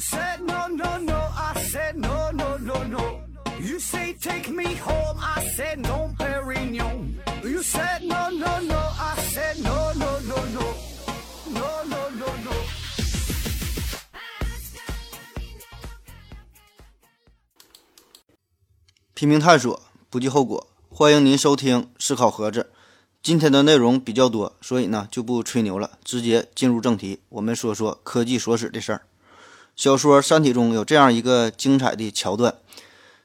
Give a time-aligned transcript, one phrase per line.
[0.00, 3.20] said no no no, I said no no no no.
[3.60, 7.16] You say take me home, I said no, Perignon.
[7.44, 10.74] You said no no no, I said no no no no,
[11.52, 12.52] no no no no.
[19.14, 20.66] 拼命探索，不计后果。
[20.88, 22.72] 欢迎您收听思考盒子。
[23.22, 27.20] 今天的内容比较多，所以呢就不吹牛了，直接进入正题。
[27.28, 29.02] 我们说说科技所使的事儿。
[29.76, 32.54] 小说《三体》中有这样一个精彩的桥段，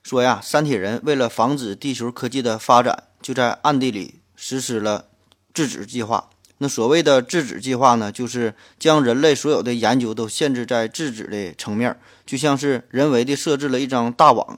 [0.03, 5.05] 说呀，三体人为了防止地球科技的发展，就在暗地里实施了
[5.53, 6.29] 制止计划。
[6.59, 14.57] 那所谓的制止计划呢，就是将人类所有的研究都限制在制止的层面，就像是人为的设置了一张大网，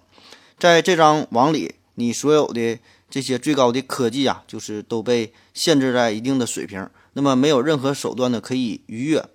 [0.60, 2.78] 在这张网里，你所有的
[3.10, 9.26] 这些最高的科技啊，就是都被限制在一定的水平，那么没有任何手段呢可以逾越，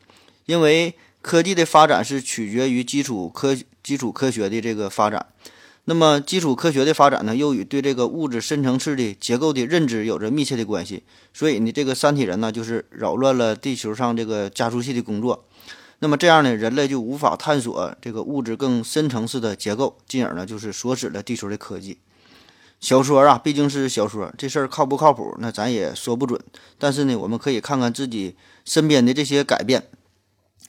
[0.46, 5.24] 因为科技的发展是取决于基础科基础科学的这个发展，
[5.84, 15.44] 那么基础科学的发展呢，又与对这个物质深层次的结构的认知有着密切的关系，所以呢，这个三体人呢，就是扰乱了地球上这个加速器的工作，
[16.00, 21.98] 那么这样呢，人类就无法探索这个物质更深层次的结构，进而呢，就是锁死了地球的科技。
[22.80, 26.40] 小说啊，毕竟是小说，这事儿靠不靠谱，那咱也说不准。
[26.78, 28.34] 但是呢，我们可以看看自己
[28.64, 29.84] 身边的这些改变，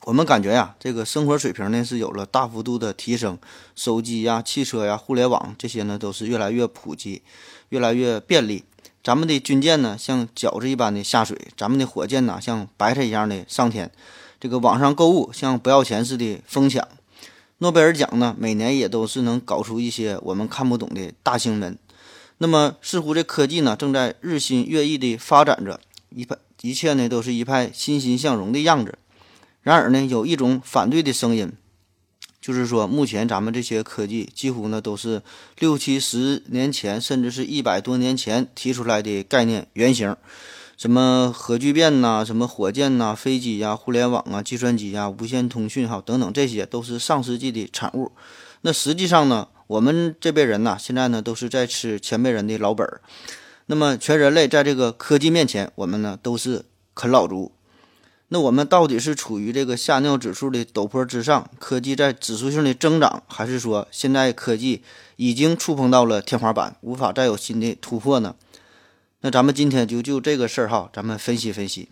[0.04, 3.38] 我们感觉呀，这个生活水平呢是有了大幅度的提升，
[3.74, 7.22] 手机呀、汽车呀、互联网这些呢都是越来越普及，
[7.70, 8.64] 越来越便利。
[9.02, 13.90] 咱们的军舰呢像饺子一般的下水，咱们的火箭呢像白菜一样的上天，
[14.38, 16.86] 这个网上购物像不要钱似的疯抢。
[17.58, 21.78] 诺贝尔奖呢每年也都是能搞出一些我们看不懂的大新闻。
[22.36, 28.98] 那么，似乎这科技呢正在日新月异的发展着，一派一切呢都是一派欣欣向荣的样子。
[29.64, 31.50] 然而呢，有一种反对的声音，
[32.40, 35.22] 就是说，目前咱们这些科技几乎呢都是
[35.58, 40.14] 六七十年前，甚至是一百多年前提出来的概念原型，
[40.76, 48.12] 什么核聚变呐，什么火箭呐，飞机呀，互联网啊，计算机呀，无线通讯哈等等，这些都是上世纪的产物。
[48.60, 49.48] 那实际上呢？
[49.66, 53.00] 我们这辈人呢，现在呢都是在吃前辈人的老本儿。
[53.64, 57.53] 那么，全人类在这个科技面前，我们呢都是啃老族。
[58.34, 64.82] 那我们到底是处于这个吓尿指数的陡坡之上，科技在指数性的增长，还是说现在科技
[65.14, 68.34] 已经触碰到了天花板，无法再有新的突破呢？
[69.20, 71.88] 那咱们今天就就这个事儿哈，咱们分析分析。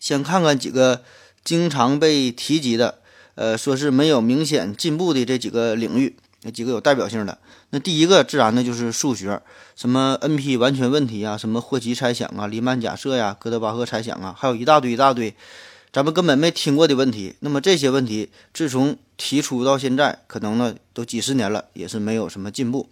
[0.00, 1.04] 先看看几个
[1.44, 2.98] 经常被提及的，
[3.36, 6.16] 呃，说是没有明显进步的这几个领域。
[6.42, 7.38] 那几个有代表性的，
[7.76, 9.38] 那第一个自然的就是数学，
[9.74, 15.36] 什么 NP 完全问题啊，什么霍奇猜想啊，黎曼假设呀，哥德巴赫猜想啊，还有一大堆一大堆，
[15.92, 17.34] 咱们根本没听过的问题。
[17.40, 22.88] 那么这些问题自从提出到现在，可能呢都几十年了，也是没有什么进步。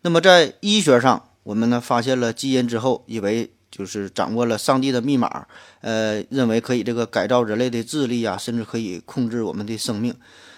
[0.00, 5.46] 那么在医学上，我们呢发现了基因之后，以为就是掌握了上帝的密码，
[5.82, 10.14] 呃，认为可以这个改造人类的智力啊，甚至可以控制我们的生命。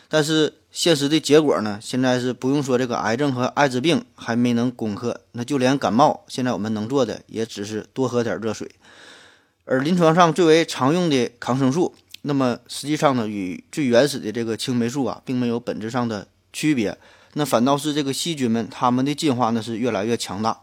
[0.09, 1.81] 但是现实的结果呢？
[1.83, 8.71] 现在是不用说这个癌症和艾滋病还没能攻克，那就连感冒，现在我们能做的也只是多喝点热水。
[9.65, 16.97] 而临床上最为常用的抗生素，那么实际上呢，与最原始的这个青霉素啊，并没有本质上的区别。
[17.35, 20.61] 那反倒是这个细菌们，它们的进化呢是越来越强大。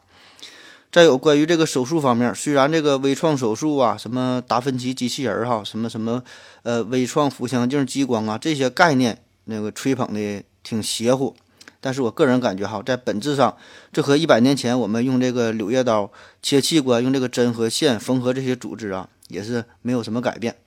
[0.89, 6.23] 再有关于这个手术方面，虽然这个微创手术啊，什么达芬奇机器人哈，什么什么
[6.63, 9.21] 呃微创腹腔镜激光啊，这些概念。
[9.47, 11.35] 那个吹捧的挺邪乎，
[11.79, 13.57] 但是我个人感觉哈，在本质上，
[13.91, 20.57] 这和一百年前我们用这个柳叶刀切器官、用这个针和线缝合这些组织啊，也是没有什么改变。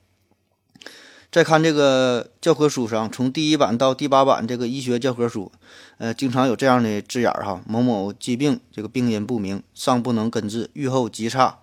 [1.30, 5.52] 再看这个教科书上，从第一版到第八版这个医学教科书，
[5.98, 11.58] 呃，经常有这样的字眼儿哈，某某疾病这个病因不明，尚不能根治，预后极差，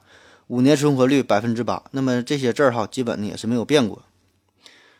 [0.48, 1.84] 五年存活率百分之八。
[1.92, 4.04] 那么这些字儿哈，基本呢也是没有变过。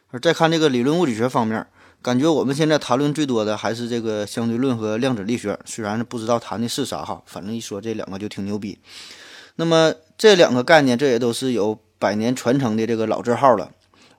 [0.10, 1.68] 而再看这个理论物理学方面。
[2.08, 8.80] 感觉我们现在谈论最多的还是这个相对论和量子力学，虽然不知道谈的是啥哈，反正一说这两个就挺牛逼。
[9.58, 13.72] 那么这两个概念，这也都是有百年传承的这个老字号了。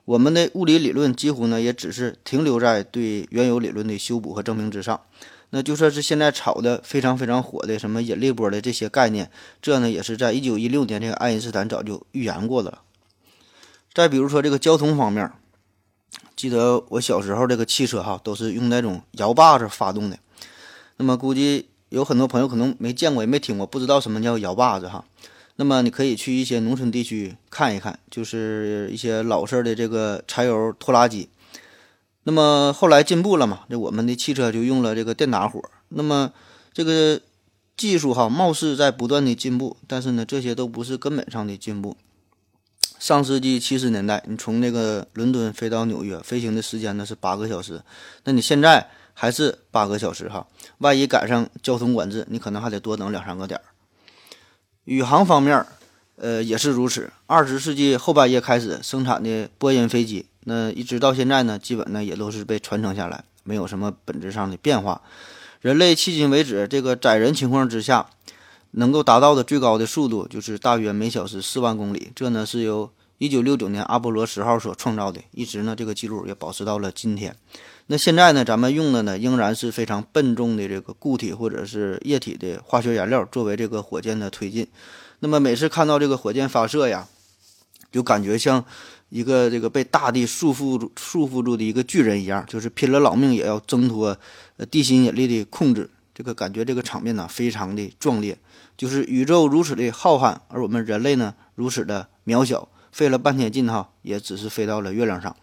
[0.05, 5.01] 我们的物理理论几乎呢也只是停留在对原有理论的修补和证明之上。
[5.49, 9.31] 那就算是现在炒的非常非常火的什么引力波的这些概念，
[9.63, 12.81] 这呢也是在一九一六年这个爱因斯坦早就预言过的了。
[13.91, 15.31] 再比如说这个交通方面。
[16.39, 20.17] 记得我小时候，这个汽车哈都是用那种摇把子发动的。
[20.95, 25.03] 那么估计有很多朋友可能没见过，也没听过，不知道什么叫摇把子哈。
[25.57, 31.27] 那么你可以去一些农村地区看一看，就是一些老式的这个柴油拖拉机。
[32.23, 35.61] 那么后来进步了嘛，这我们的汽车就用了这个电打火。
[35.89, 36.31] 那么
[36.71, 37.19] 这个
[37.75, 41.97] 技术哈，貌似在不断的进步，但是呢，这些都不是根本上的进步。
[42.99, 47.81] 上世纪七十年代，你从那个伦敦飞到纽约，飞行的时间呢是八个小时，
[48.25, 50.45] 那你现在还是八个小时哈。
[50.79, 53.63] 万一赶上交通管制，你可能还得多等两三个点儿。
[54.83, 55.65] 宇航方面，
[56.17, 57.11] 呃，也是如此。
[57.25, 65.01] 二十世纪后半叶开始生产的波音飞机，那一直到现在呢，基本呢也都是被传承下来，没有什么本质上的变化。
[65.61, 68.07] 人类迄今为止这个载人情况之下。
[68.71, 77.35] 能够达到的最高的速度就是大约每小时四万公里，这呢是由一九六九年阿波罗十号所创造的，一直呢这个记录也保持到了今天。
[77.87, 84.67] 那现在呢，咱们用的呢仍然是非常笨重的这个固体或者是液体的化学燃料作为这个火箭的推进。
[85.19, 87.07] 那么每次看到这个火箭发射呀，
[87.91, 88.63] 就感觉像
[89.09, 94.15] 一个这个被大地束缚住束缚住的一个巨人一样，就是拼了老命也要挣脱
[94.57, 95.89] 呃地心引力的控制。
[96.13, 98.37] 这个感觉这个场面呢非常的壮烈。
[98.79, 105.35] 就是宇宙如此的浩瀚，而我们人类呢如此的渺小，费了半天劲哈，也只是飞到了月亮上。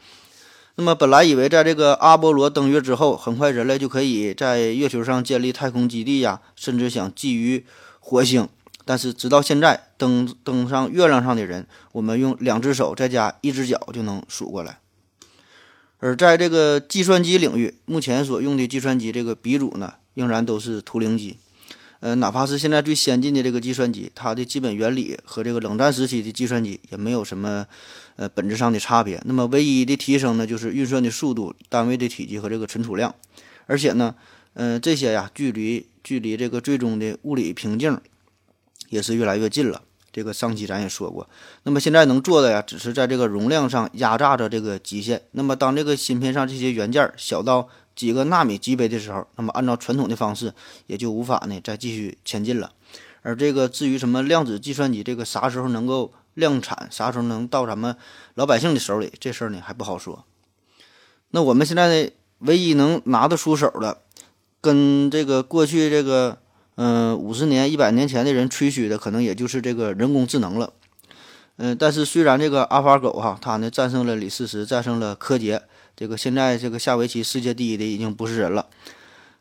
[0.76, 7.64] 那么本来以为在这个阿波罗登月之后，很快人类就可以在月球上建立太空基地呀，甚至想觊觎
[8.00, 8.48] 火星。
[8.86, 14.78] 但是直到现在，登登上月亮上的人，我们用两只手再加一只脚就能数过来。
[15.98, 21.36] 而在这个计算机领域，目前所用的计算机这个鼻祖呢，仍然都是图灵机。
[22.00, 27.66] 呃，哪怕是现在最先进的这个计算机，它的基本原理和这个冷战时期的计算机也没有什么
[28.16, 29.20] 呃本质上的差别。
[29.24, 33.14] 那么唯一的提升呢，就是运算的速度、单位的体积和这个存储量。
[33.66, 34.14] 而且呢，
[34.54, 37.98] 呃，这些呀，距离距离这个最终的物理瓶颈
[38.90, 39.82] 也是越来越近了。
[40.12, 41.28] 这个上期咱也说过。
[41.64, 45.20] 那么现在能做的呀，只是在这个容量上压榨着这个极限。
[45.32, 50.52] 那么当这个芯片上这些元件小到几个纳米级别的时候，那么按照传统的方式
[50.86, 52.70] 也就无法呢再继续前进了。
[53.22, 57.96] 而这个至于什么量子计算机这个啥时候能够量产，啥时候能到咱们
[58.34, 60.24] 老百姓的手里，这事儿呢还不好说。
[61.30, 64.02] 那我们现在呢唯一能拿得出手的，
[64.60, 66.38] 跟这个过去这个
[66.76, 70.72] 嗯五十年、一百年前的人吹嘘的，可能也就是这个人工智能了。
[71.56, 75.62] 嗯，但是虽然这个阿法狗哈，它呢战胜了李世石，战胜了柯洁。
[75.96, 78.66] 这个现在这个下围棋世界第一的已经不是人了，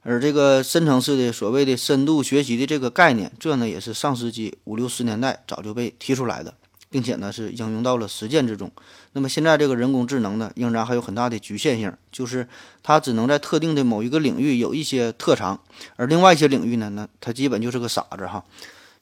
[0.04, 6.54] 而这个深层次的所谓的深度学习的这个概念，这呢也是上世纪五六十年代早就被提出来的，
[6.90, 8.72] 并且呢是应用到了实践之中。
[9.12, 12.48] 那么现在这个人工智能呢，仍然还有很大的局限性，就是
[12.82, 15.60] 它只能在特定的某一个领域有一些特长，
[15.98, 18.44] 而另外一些领域呢，那它基本就是个傻子哈。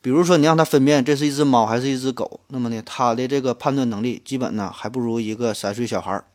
[0.01, 6.25] 比如说你让它分辨这是一只猫还是一只狗，那么呢它的这个判断能力基本呢还不如一个三岁小孩儿。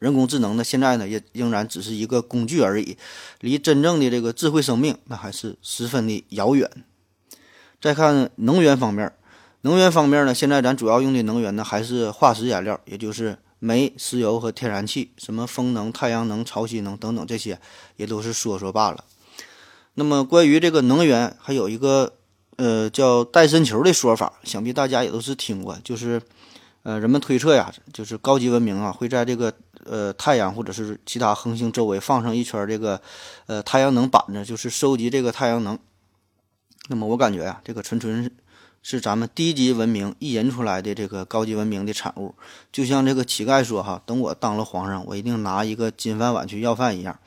[0.00, 2.96] 人工智能呢，现在呢也仍然只是一个工具而已，
[3.40, 6.68] 离真正的这个智慧生命那还是十分的遥远。
[7.80, 9.12] 再看能源方面，
[9.60, 17.60] 能源方面呢，现在咱主要用的能源呢还是化石燃料，也就是煤、石油和天然气，什么风能、太阳能、潮汐能等等这些
[17.96, 19.04] 也都是说说罢了。
[19.94, 22.14] 那么关于这个能源，还有一个
[22.56, 26.22] 呃叫戴森球的说法，想必大家也都是听过，就是
[26.82, 29.52] 呃人们推测呀，就是高级文明啊会在这个。
[29.86, 33.00] 呃，太阳或者是其他恒星周围放上一圈这个，
[33.46, 35.78] 呃，太阳能板子，就是收集这个太阳能。
[36.88, 38.30] 那么我感觉呀，这个纯纯
[38.82, 42.34] 是咱们低级文明意淫出来的这个高级文明的产物。
[42.70, 47.18] 就像这个乞丐说哈，等我当了皇上，我一定拿一个金饭碗去要饭一样。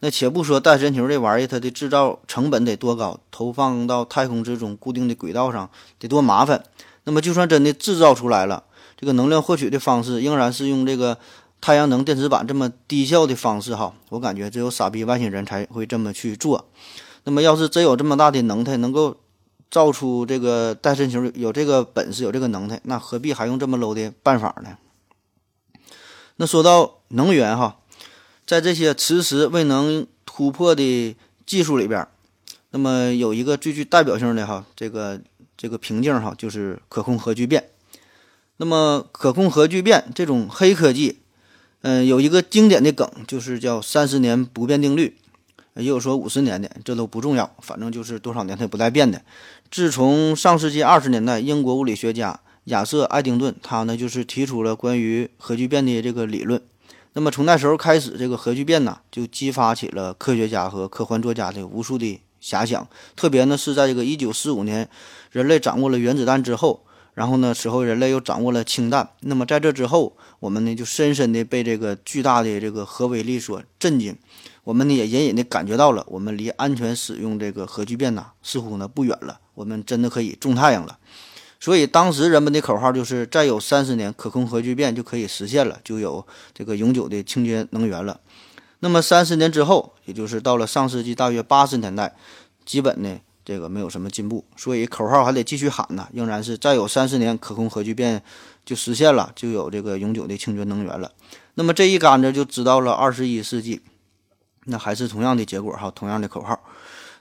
[0.00, 6.62] 那且不说戴神球这玩意儿，它的制造成本得多高，投放到太空之中固定的轨道上得多麻烦。
[7.04, 8.64] 那么就算真的制造出来了，
[8.98, 11.16] 这个能量获取的方式仍然是用这个。
[11.60, 16.68] 太阳能电池板这么低效的方式哈，我感觉只有傻逼外星人才会这么去做。
[17.24, 19.16] 那么要是真有这么大的能耐，能够
[19.68, 24.78] 造出这个戴森球，有这个本事，有这个能耐，那何必还用这么 low 的办法呢？
[26.36, 27.80] 那说到能源哈，
[28.46, 32.06] 在这些迟迟未能突破的技术里边，
[32.70, 35.20] 那么有一个最具代表性的哈，这个
[35.56, 37.68] 这个瓶颈哈，就是可控核聚变。
[38.58, 41.20] 那么可控核聚变这种黑科技。
[41.82, 45.16] 嗯，有一个经典的梗，就是叫三十年不变定律，
[45.76, 49.22] 也有说五十年的，这都不重要，反正就是多少年它也不带变的。
[49.70, 56.60] 自从上世纪二十年代，英国物理学家亚瑟·爱丁顿他呢就是提出了关于核聚变的这个理论。
[57.12, 62.88] 那么从那时候开始，这个核聚变呢就激发起了科学家和科幻作家的无数的遐想。
[63.14, 64.90] 特别呢是在这个一九四五年，
[65.30, 66.84] 人类掌握了原子弹之后。
[67.18, 69.10] 然后呢，此后人类又掌握了氢弹。
[69.22, 74.16] 那么在这之后，我们呢就深深的被这个巨大的这个核威力所震惊。
[74.62, 79.40] 我们呢也隐隐的感觉到了，我们离安全使用这个核聚变呐，似乎呢不远了。
[79.56, 80.96] 我们真的可以种太阳了。
[81.58, 88.20] 所以当时人们的口号就是再有三十年，可控核聚变就可以实现了，就有这个永久的清洁能源了。
[88.78, 92.14] 那么三十年之后，也就是到了上世纪大约八十年代，
[92.64, 93.18] 基本呢
[93.48, 98.22] 这个没有什么进步，所以口号还得继续喊呢，仍然是再有三十年，可控核聚变
[98.62, 101.10] 就实现了，就有这个永久的清洁能源了。
[101.54, 103.80] 那么这一杆子就知道了二十一世纪，
[104.66, 106.60] 那还是同样的结果哈，同样的口号。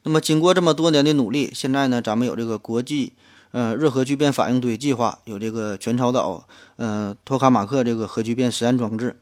[0.04, 3.14] 那么经过这么多年的努力，现在呢，咱们有这个国际。
[3.52, 9.16] 呃，热核聚变反应堆计划有这个全巢岛，呃，托卡马克这个核聚变实验装置，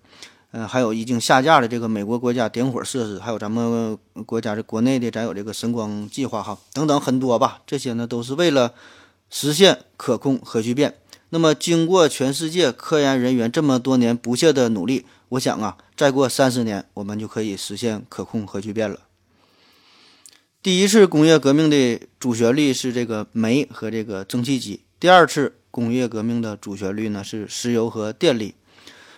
[0.56, 7.60] 呃，还有已经下架的这个美国国家点火设施，还有咱们国家的国内的咱有这个神光计划哈，等等很多吧。
[7.68, 8.74] 这些呢都是为了
[9.30, 10.96] 实现可控核聚变。
[11.32, 19.02] 那么经过全世界科研人员这么多年不懈的努力，我想啊，再过三十年，我们就可以实现可控核聚变了。
[20.64, 28.56] 第一次工业革命的主旋律是这个煤和这个蒸汽机，第二次工业革命的主旋律呢是石油和电力。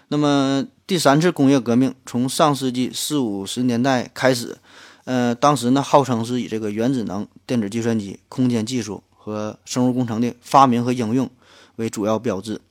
[0.09, 4.57] 那么第三次工业革命从上世纪四五十年代开始，
[5.03, 11.29] 呃，当时呢号称是以这个原子能、电子计算机、空间技术和生物工程的发明和应用
[11.75, 12.61] 为主要标志。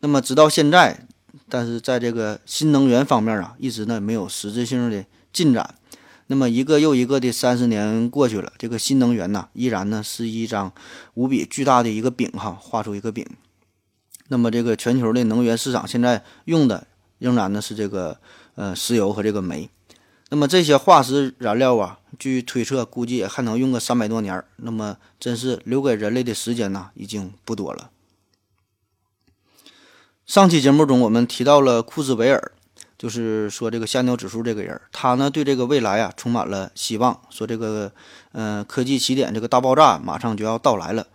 [0.00, 1.06] 那么直到现在，
[1.50, 5.74] 但是在这个新能源方面啊，一直呢没有实质性的进展。
[6.28, 10.72] 那么一个又一个的三十年过去了，这个新能源呢，依然呢是一张
[11.12, 13.26] 无比巨大的一个饼哈，画出一个饼。
[14.30, 16.86] 那么这个全球的能源市场现在用的
[17.18, 18.16] 仍然呢是这个
[18.54, 19.68] 呃石油和这个煤。
[20.30, 24.42] 那么这些化石燃料啊，据推测估计还能用个三百多年。
[24.56, 27.90] 那么真是留给人类的时间呢已经不多了。
[30.24, 32.52] 上期节目中我们提到了库兹韦尔。
[33.00, 37.90] 就是说，这个夏鸟指数这个人，他呢对这个未来啊充满了希望，说这个，
[38.32, 41.06] 呃，科技起点这个大爆炸马上就要到来了。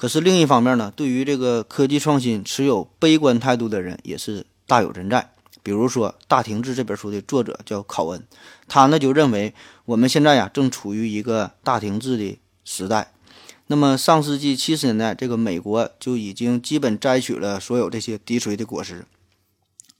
[0.00, 5.34] 可是另一方面呢，对于这个科技创新持有悲观态度的人也是大有人在。
[5.62, 8.22] 比如说《大停滞》这本书的作者叫考恩，
[8.66, 9.52] 他呢就认为
[9.84, 13.12] 我们现在呀正处于一个大停滞的时代。
[13.66, 19.04] 那么上世纪七十年代，这个美国就已经基本摘取了所有这些低垂的果实。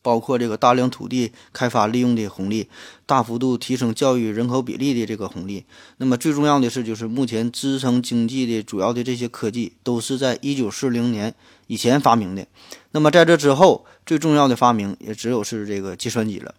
[0.02, 2.68] 包括这个大量土地开发利用的红利，
[3.04, 5.64] 大幅度提升教育人口比例的这个红利。
[5.98, 11.34] 那么最重要的是，就是目前支撑经济的主要的这些科技，都是在一九四零年
[11.66, 12.46] 以前发明的。
[12.92, 16.54] 那么在这之后，最重要的发明也只有是这个计算机了。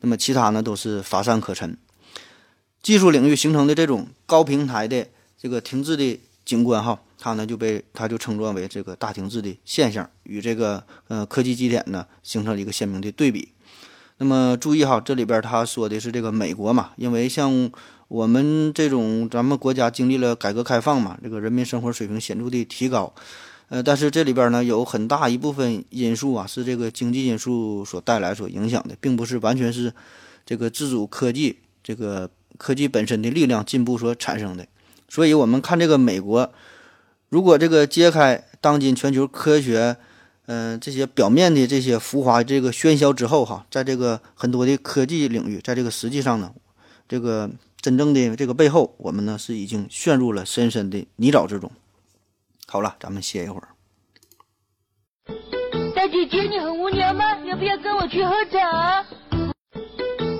[0.00, 1.76] 那么其他呢，都是乏善可陈。
[2.82, 5.06] 技术领域形成的这种高平台的
[5.40, 7.00] 这个停滞的景观，哈。
[7.24, 13.48] 它呢就被它就称作为这个大停滞的现象，与这个呃科技基点呢形成了一个鲜明的对比。
[14.18, 17.70] 那么注意哈，这里边他说的是这个美国嘛，因为像
[18.08, 23.14] 我们这种咱们国家经历了改革开放嘛，这个人民生活水平显著的提高，
[23.70, 29.90] 呃，但是这里边呢有很大一部分因素啊是这个经济因素所带来所影响的，并不是完全是
[30.44, 32.28] 这个自主科技这个
[32.58, 34.66] 科技本身的力量进步所产生的。
[35.08, 36.52] 所以我们看这个美国。
[37.34, 39.96] 如果这个揭开当今全球科学，
[40.46, 46.54] 嗯，这些表面的这些浮华、这个喧嚣之后，哈，在这个很多的科技领域，在这个实际上呢，
[47.08, 47.50] 这个
[47.80, 51.72] 真正的这个背后，我们呢是已经陷入了深深的泥沼之中。
[52.68, 53.66] 好了，咱们歇一会儿。
[55.96, 57.36] 大姐姐，你很无聊吗？
[57.46, 59.04] 要不要跟我去喝茶？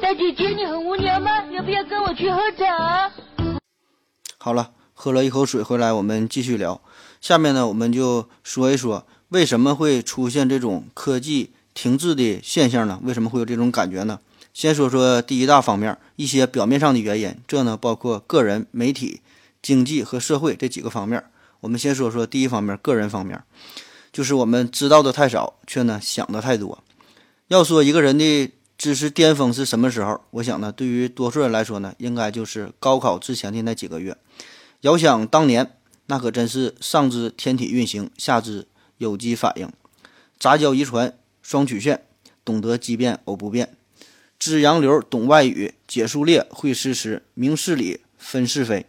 [0.00, 1.44] 大姐姐，你很无聊吗？
[1.46, 3.10] 要不要跟我去喝茶？
[4.38, 4.70] 好了。
[4.94, 6.80] 喝了一口水回来，我们继续聊。
[7.20, 13.00] 下面呢，我们就说一说为什么会出现这种科技停滞的现象呢？
[13.02, 14.20] 为什么会有这种感觉呢？
[14.52, 17.34] 先说说第一大方面，一些表面上的原因。
[17.48, 19.20] 这呢，包括个人、媒体、
[19.60, 21.22] 经济和社会这几个方面。
[21.60, 23.42] 我们先说说第一方面，个人方面，
[24.12, 26.78] 就是我们知道的太少，却呢想的太多。
[27.48, 30.20] 要说一个人的知识巅峰是什么时候？
[30.30, 34.16] 我想呢，对于多数人来说呢，应该就是高考之前的那几个月。
[34.84, 39.72] 遥想当年，那可真是上知天体运行，下知有机反应，
[40.38, 42.04] 杂交遗传，双曲线，
[42.44, 43.74] 懂得奇变偶不变，
[44.38, 48.84] 知洋流，懂外语，解数列，会诗词，明事理，分是非，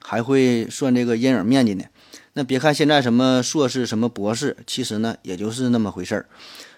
[0.00, 1.84] 还会算这个阴影面积呢。
[2.32, 6.26] 那别看现在什么硕士、什么博士，其实呢也就是那么回事儿。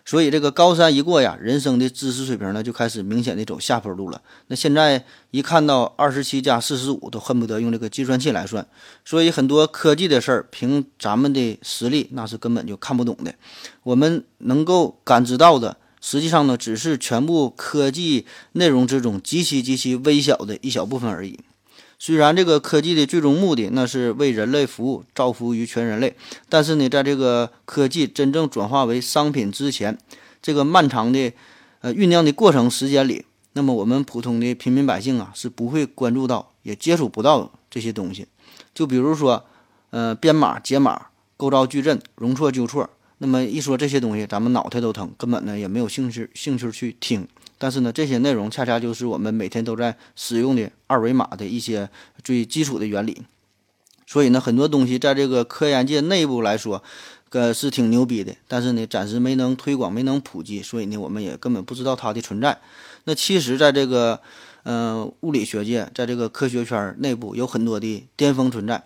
[0.08, 4.22] 所以这个高山一过呀，人生的知识水平呢就开始明显的走下坡路了。
[4.46, 8.66] 那现在一看到二十七加四十五，都恨不得用这个计算器来算。
[9.04, 13.34] 所以很多科技的事儿，凭咱们的实力那是根本就看不懂的。
[13.82, 21.38] 我们能够感知到的，实际上呢只是全部科技内容之中极其极其微小的一小部分而已。
[21.98, 26.14] 虽然这个科技的最终目的那是为人类服务，造福于全人类，
[26.48, 29.98] 但是呢，在这个科技真正转化为商品之前，
[30.40, 31.32] 这个漫长的
[31.80, 33.24] 呃酝酿的过程时间里，
[33.54, 38.26] 那么我们普通的平民百姓啊是不会关注到，也接触不到这些东西。
[38.72, 39.44] 就比如说，
[39.90, 42.88] 呃，编码、解码、构造矩阵、容错纠错，
[43.18, 47.26] 那么一说这些东西，咱们脑袋都疼，根本呢也没有兴趣兴趣去听。
[47.58, 51.90] 但是呢，这些内容恰恰就是我们每天都在使用的二维码的一些
[52.22, 53.22] 最基础的原理。
[54.06, 56.82] 所以呢，很多东西在这个科研界内部来说，
[57.30, 58.34] 呃，是挺牛逼的。
[58.46, 62.58] 但是呢，暂时没能推广，没能普及，所以呢，我们也根本不知道它的存在。
[63.04, 64.20] 那其实，在这个
[64.62, 68.82] 呃物理学界，在这个科学圈内部，有很多的巅峰存在。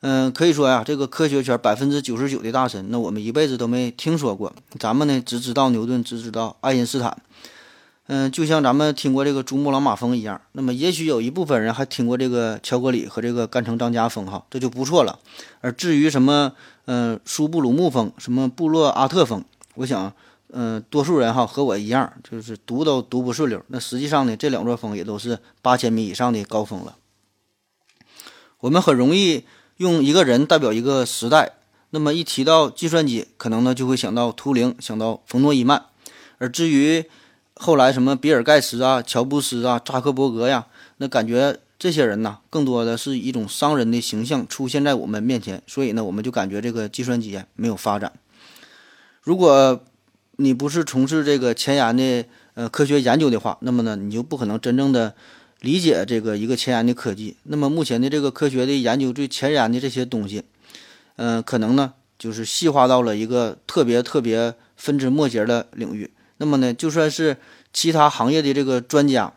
[0.00, 4.52] 嗯，可以说呀，这个科学圈百分之九十九的大神，那我们一辈子都没听说过。
[4.80, 7.16] 咱们呢，只知道牛顿，只知道爱因斯坦。
[8.14, 15.18] 嗯，就像咱们听过这个珠穆朗玛峰一样，那么也许有一部分人还听过这个乔戈里和这个甘城张家峰哈，这就不错了。
[15.62, 16.52] 而至于什么，
[16.84, 19.42] 嗯，苏布鲁木峰、什么布洛阿特峰，
[19.76, 20.12] 我想，
[20.50, 23.64] 嗯，多数人哈和我一样，就是读都读不顺溜。
[23.68, 26.96] 那实际上呢，这两座峰也都是八千米以上的高峰了。
[28.60, 29.44] 我们很容易
[29.78, 31.52] 用一个人代表一个时代，
[31.88, 35.86] 那么一提到计算机，可能呢就会想到图灵，想到冯诺依曼。
[36.36, 37.06] 而至于
[37.62, 40.66] 后来什么比尔盖茨啊、乔布斯啊、扎克伯格呀，
[40.96, 48.12] 那感觉这些人呢，更多的是一种商人的形象出现在我们面前，所以呢，我们就感觉这个计算机没有发展。
[49.22, 49.80] 如果
[50.38, 55.14] 你不是从事这个前沿的呃科学研究的话，那么呢，你就不可能真正的
[55.60, 57.36] 理解这个一个前沿的科技。
[57.44, 60.42] 那么目前的这个科学的研究最前沿的这些东西，
[61.14, 66.10] 嗯，可能呢就是细化到了一个特别特别分枝末节的领域。
[66.42, 67.36] 那么呢，就算是
[67.72, 69.32] 其他行业的这个专家，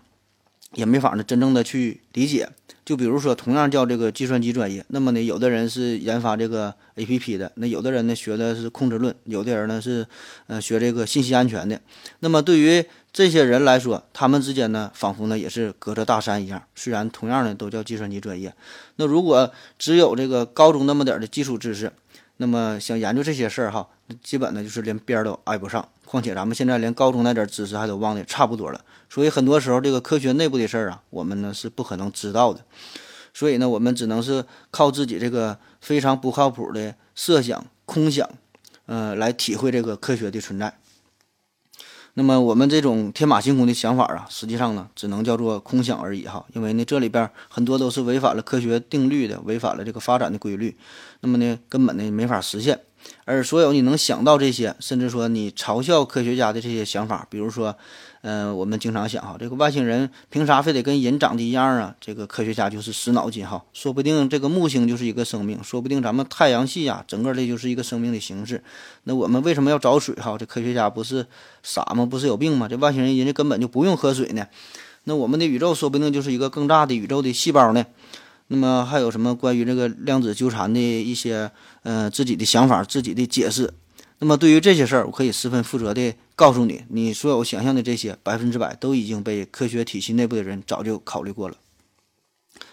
[0.73, 2.49] 也没法呢真正的去理解。
[2.83, 10.07] 就比如说，同样叫这个计算机专业，那么呢，有的人是研发这个 APP 的，那有的人呢学的是控制论，有的人呢是
[10.47, 11.79] 呃学这个信息安全的。
[12.21, 16.61] 那么对于这些人来说，他们之间呢，仿佛呢也是隔着大山一样。
[16.73, 18.51] 虽然同样呢都叫计算机专业，
[18.95, 21.91] 那如果只有这个高中那么点的基础知识，
[22.37, 23.87] 那么想研究这些事儿哈，
[24.21, 25.87] 基本呢就是连边儿都挨不上。
[26.05, 32.61] 况且咱们现在连高中那点儿知识还都忘得差不多了，所以很多时候这个科学内部的事儿啊，我们呢是不可能知道的。
[33.33, 38.29] 所以呢，我们只能是靠自己这个非常不靠谱的设想、空想，
[38.85, 40.77] 呃，来体会这个科学的存在。
[42.17, 50.77] 那么我们这种天马行空的想法啊，实际上呢，只能叫做空想而已哈，因为呢，这里边很多都是违反了科学定律的，违反了这个发展的规律，
[51.25, 52.79] 那么呢，根本呢没法实现。
[53.23, 57.75] 而所有你能想到这些，甚至说你嘲笑科学家的这些想法，比如说，
[58.21, 61.95] 嗯，我们经常想哈，这个外星人凭啥非得跟人长得一样啊？
[61.99, 68.63] 这个科学家就是死脑筋哈，说不定这个木星就是一个生命，说不定咱们太阳系呀，整个的就是一个生命的形式。
[69.05, 70.37] 那我们为什么要找水哈？
[70.37, 71.25] 这科学家不是
[71.63, 72.05] 傻吗？
[72.05, 72.67] 不是有病吗？
[72.67, 74.45] 这外星人人家根本就不用喝水呢。
[75.03, 77.85] 那我们的宇宙说不定就是一个更大的宇宙的细胞呢。
[78.47, 81.51] 那么还有什么关于这个量子纠缠的一些
[81.83, 83.73] 呃自己的想法、自己的解释？
[84.19, 91.57] 那么对于这些事儿，我可以十分负责的告诉你，你所有想象的这些百分之百都已经被科学体系内部的人早就考虑过了。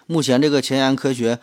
[0.07, 1.41] 目前这个前沿科学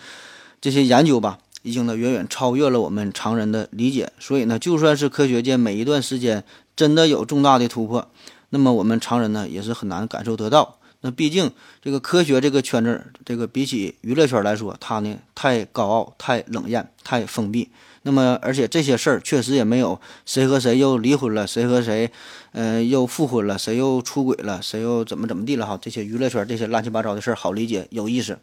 [0.61, 4.13] 这些研究吧，已经呢远远超越了我们常人的理解。
[4.19, 6.45] 所以呢，就算是科学界每一段时间
[6.77, 8.09] 真的有重大的突破，
[8.51, 10.78] 那么我们常人呢也是很难感受得到。
[11.01, 17.69] 那毕竟，这个科学这个圈子，这个比起娱乐圈来说，它呢太高傲、太冷艳、太封闭。
[18.01, 22.11] 那么，而且这些事儿确实也没有谁和谁又离婚了，谁和谁，
[22.51, 25.77] 嗯，又复婚了，谁又出轨了，谁又怎么怎么地了哈。
[25.81, 28.37] 这些娱乐圈这些乱七八糟的事儿好理解、有意思。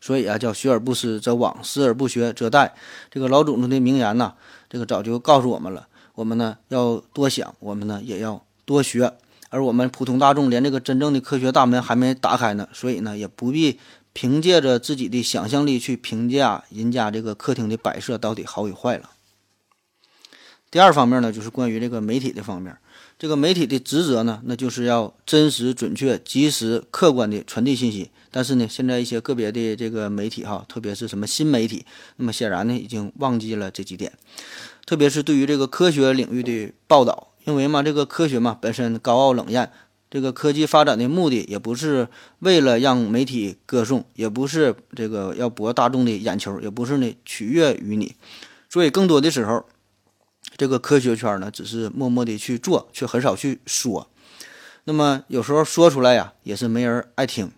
[0.00, 2.70] 所以啊，叫学而不思则罔，思而不学则殆。
[3.10, 4.34] 这个老祖宗的名言呐，
[4.70, 5.88] 这个早就告诉我们了。
[6.14, 9.12] 我们呢要多想，我们呢也要多学。
[9.54, 13.78] 而我们普通大众连这个真正的科学大门还没打开呢，所以呢，也不必
[14.12, 19.10] 凭借着自己的想象力去评价人家这个客厅的摆设到底好与坏了。
[20.72, 22.76] 第二方面呢，就是关于这个媒体的方面。
[23.16, 28.10] 这个媒体的职责呢，那就是要真实、准确、及时、客观的传递信息。
[28.32, 31.86] 但是呢，现在一些个别的这个媒体哈，特别是什么新媒体，
[32.16, 34.12] 那么显然呢，已经忘记了这几点。
[34.84, 39.70] 特别是对于这个科学领域的报道，因为嘛，这个科学嘛本身高傲冷艳，
[40.10, 42.08] 这个科技发展的目的也不是
[42.40, 48.14] 为了让媒体歌颂，也不是这个要博大众的眼球，也不是呢取悦于你。
[48.68, 49.64] 所以更多的时候。
[50.56, 54.08] 这个科学圈呢，只是默默地去做，却很少去说。
[54.84, 57.50] 那么有时候说出来呀，也是没人爱听。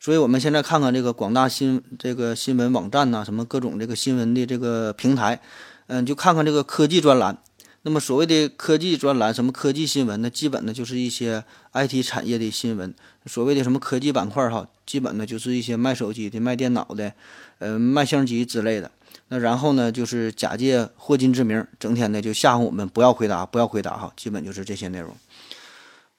[0.00, 5.42] 所以，我们现在看看这个广大新这个新闻网站呐，什么各种这个新闻的这个平台，
[5.88, 7.36] 嗯，就看看这个科技专栏。
[7.82, 10.28] 那么所谓的科技专栏，什么科技新闻呢？
[10.28, 12.92] 基本呢就是一些 IT 产业的新闻。
[13.26, 17.12] 所谓的什么科技板块哈，基本呢就是一些卖手机的、卖电脑的，
[17.58, 18.90] 呃，卖相机之类的。
[19.28, 25.14] 那然后呢，就是假借霍金之名，整天的就吓唬我们，不要回答，不要回答哈，基本就是这些内容。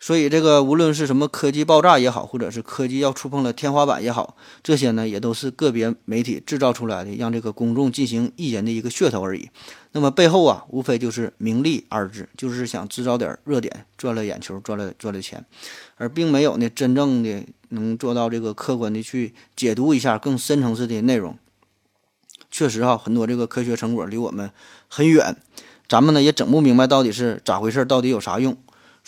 [0.01, 9.49] 所以这个无论是什么科技爆炸也好，或者是科技要触碰了天花板也好，这些呢也都是个别媒体制造出来的，让这个公众进行意淫的一个噱头而已。
[9.91, 15.43] 那么背后啊，无非就是名利二字，就是想制造点热点，赚了眼球，赚了赚了钱，
[15.97, 21.38] 而并没有呢真正的能做到这个客观的去解读一下更深层次的内容。
[22.49, 24.49] 确实哈，很多这个科学成果离我们
[24.88, 25.35] 很远，
[25.89, 28.57] 咱们呢也整不明白到底是咋回事，到底有啥用。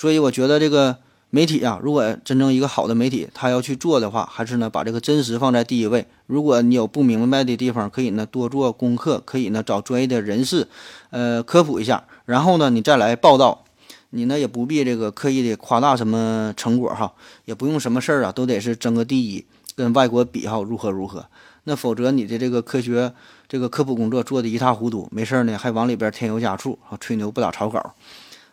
[0.01, 0.97] 所以我觉得这个
[1.29, 6.07] 媒体啊，如果真正一个好的媒体，他要去做的话，还是呢把这个真实放在第一位。
[6.25, 10.67] 如果你有不明白的地方，可以呢多做功课，可以呢找专业的人士，
[11.11, 13.63] 呃科普一下，然后呢你再来报道。
[14.09, 17.13] 你呢也不必这个刻意的夸大什么成果哈，
[17.45, 21.27] 也不用什么事儿啊都得是争个第一，跟外国比哈如何如何。
[21.65, 23.13] 那否则你的这个科学
[23.47, 27.93] 这个科普工作做的一塌糊涂，没事儿呢还往里边添油加醋啊，吹牛不打草稿。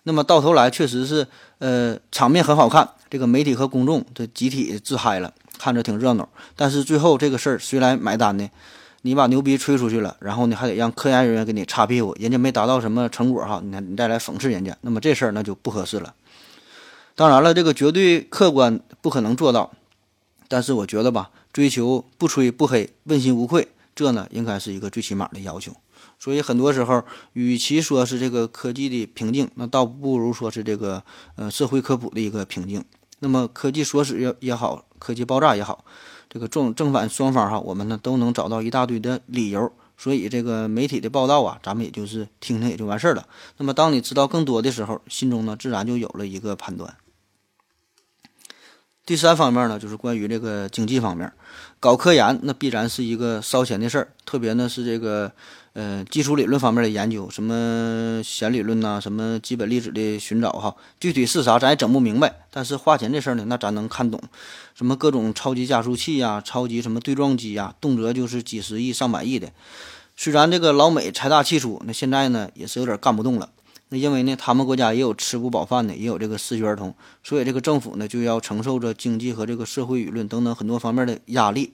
[0.05, 1.27] 那么到头来确实是
[1.59, 6.29] 呃场面很好看，这个媒体和公众这集体自嗨了，看着挺热闹。
[6.57, 8.49] 但是最后这个事儿谁来买单呢？
[9.03, 16.15] 你把牛逼吹出去了，然后呢还得让科研人员给你擦屁股，人家没达到什么成果哈，你你再来讽刺人家，那么这事儿那就不合适了。
[17.15, 19.73] 当然了，这个绝对客观不可能做到，
[20.49, 21.31] 但是我觉得吧。
[21.51, 25.73] 追求不吹不黑，问心无愧，这呢应该是一个最起码的要求。
[26.19, 31.03] 所以很多时候，与其说是这个科技的瓶颈，那倒不如说是这个
[31.37, 32.85] 呃社会科普的一个瓶颈。
[33.21, 35.85] 那么科技缩死也也好，科技爆炸也好，
[36.29, 39.73] 这个正正反双方哈，我们呢都能找到一大堆的理由。
[39.97, 43.27] 所以这个媒体的报道啊，咱们也就是听听也就完事儿了。
[43.57, 46.97] 那么当你知道更多的时候，心中呢自然就有了一个判断。
[49.05, 51.33] 第三方面呢，就是关于这个经济方面，
[51.81, 55.31] 搞科研那必然是一个烧钱的事儿，特别呢是这个
[55.75, 62.35] 呃基础理论方面的研究，什么弦理论呐，什么基本粒子的寻找哈，具体是啥咱也整不明白。
[62.51, 64.21] 但是花钱这事儿呢，那咱能看懂，
[64.75, 69.49] 什么各种超级加速器呀，超级什么对撞机呀，动辄就是几十亿、上百亿的。
[70.17, 73.51] 虽然这个老美财大气粗，那现在呢也是有点干不动了。
[73.91, 81.73] 那因为呢，他们国家也有吃不饱饭的，也有这个失学儿童，所以这个政府呢就要承受着经济和这个社会舆论等等很多方面的压力，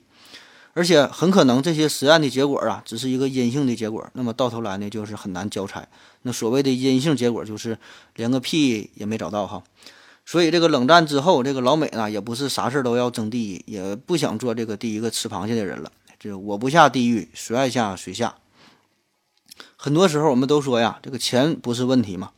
[0.73, 5.87] 而且很可能这些实验的结果啊，只是一个阴性的结果，那么到头来呢就是很难交差。
[6.21, 7.77] 那所谓的阴性结果就是
[8.15, 9.61] 连个屁也没找到哈。
[10.25, 15.91] 所以这个冷战之后，这个老美呢也不是啥事儿都要争第一，也不想做这个第一个吃螃蟹的人了。
[16.17, 18.35] 这我不下地狱，谁爱下谁下。
[19.85, 22.31] 很多时候我们都说呀，这个钱不是问题嘛。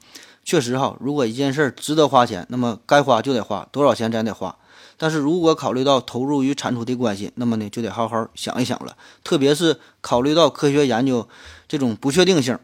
[0.43, 4.53] 确实哈，如果一件事值得花钱，那么该花就得花，多少钱咱得花。
[4.97, 8.97] 但是如果考虑到投入与产出的关系，那么呢就得好好想一想了。
[9.23, 11.25] 特别是考虑到科学研究
[11.69, 12.59] 这种不确定性。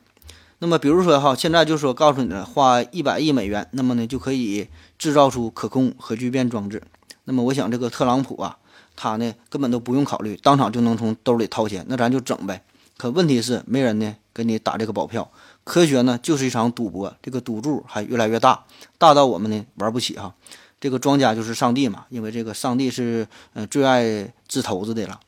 [0.60, 4.68] 那么比如说哈，现在就说告诉你了，花一百亿美元，那么呢就可以
[5.00, 6.84] 制造出可控核聚变装置。
[7.24, 8.58] 那么我想这个特朗普啊，
[8.98, 12.66] 他呢根本都不用考虑，当场就能从兜里掏钱，那咱就整呗。
[12.98, 14.18] 可问题是没人呢。
[14.34, 15.32] 给你打这个保票，
[15.64, 18.66] 科学呢就是一场赌博，这个赌注还越来越大，
[18.98, 20.34] 大到我们呢玩不起哈。
[20.80, 25.20] 这个庄家就是上帝嘛，因为这个上帝是呃最爱掷骰子的了。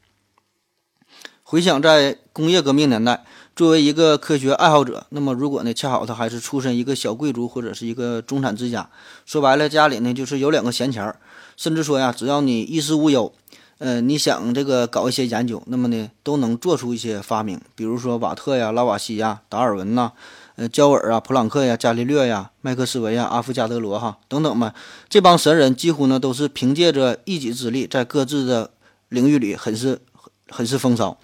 [1.44, 3.24] 回想在工业革命年代，
[3.56, 8.90] 作为一个科学爱好者，那么如果呢恰好他还是出身一个小贵族或者是一个中产之家，
[9.26, 11.20] 说白了家里呢就是有两个闲钱儿，
[11.56, 13.32] 甚至说呀只要你衣食无忧。
[13.78, 20.14] 呃，你想这个搞一些研究，那么呢，都能做出一些发明，比如说瓦特呀、拉瓦锡呀、达尔文呐、
[20.56, 24.74] 呃、焦耳啊、普朗克呀、伽利略呀、麦克斯韦呀、阿伏加德罗哈等等嘛，
[25.10, 28.72] 这帮神人几乎呢都是凭借着一己之力，在各自的
[29.10, 30.00] 领域里很是
[30.48, 31.18] 很是风骚，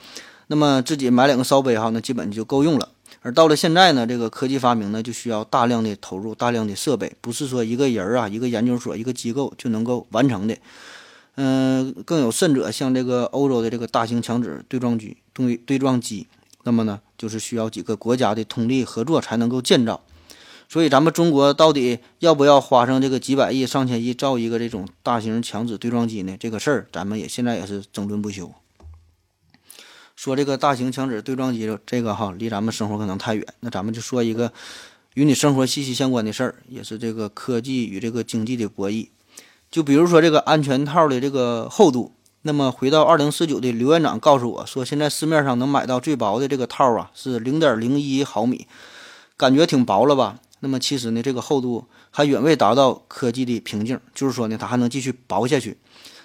[0.48, 2.90] 那么自己买两个烧杯哈，那基本就够用了。
[3.22, 10.58] 而到了现在呢，这个科技发明呢，就需要大量的投入、大量的设备，不是说一个人啊、一个研究所、一个机构就能够完成的。
[11.44, 16.28] 嗯，更有甚者，像这个欧洲的这个大型强子对撞机、对对撞机，
[16.66, 20.04] 那么呢，就是需要几个国家的通力合作才能够建造。
[20.70, 26.38] 所以，咱们中国到底要不要花上这个几百亿、上千亿造一个这种大型强子对撞机呢？
[26.40, 28.54] 这个事儿，咱们也现在也是争论不休。
[30.16, 34.54] 说这个大型强子对撞机，这个哈离咱们生活可能太远，那咱们就说一个
[35.16, 39.08] 与你生活息息相关的事儿，也是这个科技与这个经济的博弈。
[39.72, 48.68] 就比如说这个安全套的这个厚度，那么回到二零四九的刘院长告诉我说，现在市面上能买到最薄的这个套啊是零点零一毫米，
[49.38, 50.40] 感觉挺薄了吧？
[50.60, 55.78] 那么其实呢，这个厚度还远未达到科技的瓶颈，就是说呢，它还能继续薄下去。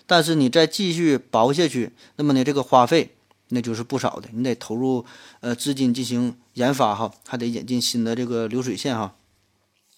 [0.06, 3.14] 但是你再继续薄下去，那么呢，这个花费
[3.50, 5.04] 那就是不少的，你得投入
[5.38, 9.14] 呃资金进行研发哈，还得引进新的这个流水线哈。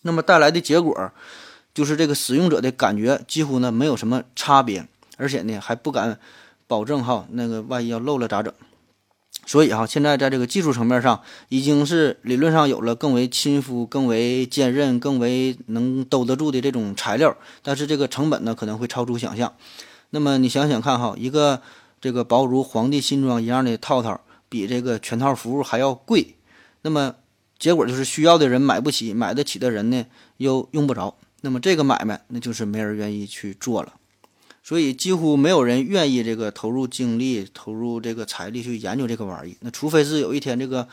[0.03, 1.11] 那么带来的结果。
[1.79, 6.19] 就是这个使用者的感觉几乎呢没有什么差别，而且呢还不敢
[6.67, 8.53] 保证哈，那个万一要漏了咋整？
[9.47, 19.55] 所以哈，现在在这个技术层面上，已经是理论上有了更为亲肤、更为坚韧、更为能兜得住的这种材料，但是这个成本呢可能会超出想象。
[20.11, 21.63] 那么你想想看哈，一个
[22.01, 26.35] 这个薄如皇帝新装一样的套套，比这个全套服务还要贵，
[26.83, 27.15] 那么
[27.57, 30.05] 结果就是需要的人买不起，买得起的人呢
[30.39, 31.15] 又用不着。
[31.41, 33.95] 那么这个买卖，那就是没人愿意去做了，
[34.63, 39.57] 所以几乎没有人愿意这个投入精力、投入这个财力去研究这个玩意。
[39.61, 40.89] 那除非是有一天这个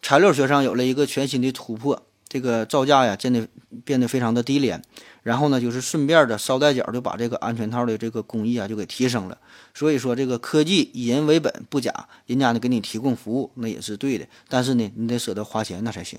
[0.00, 3.46] 材料学上有了一个全新的突破，这个造价呀变得
[3.84, 4.82] 变得非常的低廉，
[5.22, 9.36] 然后呢就是顺便的捎带脚就把这个安全套的这个工艺啊就给提升了。
[9.74, 16.18] 所以说这个科技以人为本不假，人家呢给你提供服务那也是对的，但是呢你得舍得花钱那才行。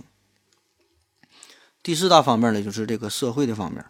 [1.84, 3.84] 第四大方面呢，就是这个社会的方面。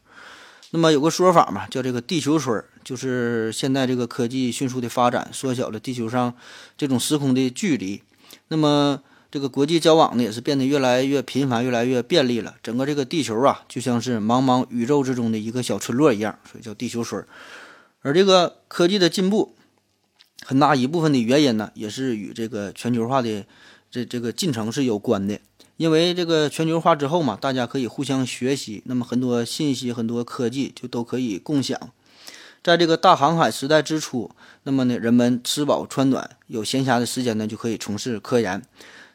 [0.71, 6.34] 那么有个说法嘛，叫这个“地球村”，就是现在这个科技迅速的发展，缩小了地球上
[6.77, 8.01] 这种时空的距离。
[8.47, 12.56] 那么这个国际交往呢，也是变得越来越频繁，越来越便利了。
[12.63, 17.25] 整个这个地球啊，就像是茫茫宇宙之中的一个小村落一样，所以叫“地球村”。
[17.99, 19.54] 而这个科技的进步，
[20.45, 23.45] 很大一部分的原因呢，也是与这个全球化的
[23.89, 25.38] 这这个进程是有关的。
[25.82, 31.76] 因为这个全球化之后嘛，大家可以互相学习，那么很多信息、很多科技就都可以共享。
[32.63, 34.30] 在这个大航海时代之初，
[34.62, 38.62] 那么呢，人们吃饱穿暖，有闲暇的时间呢，就可以从事科研。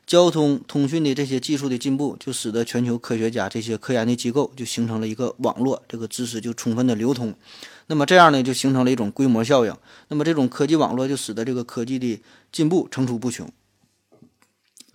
[0.09, 7.33] 交通、通讯的这些技术的进步，就使得全球科学家这些科研的机构就形成了一个网络，这个知识就充分的流通。
[7.87, 9.73] 那么这样呢，就形成了一种规模效应。
[10.09, 13.49] 那么这种科技网络就使得这个科技的进步层出不穷。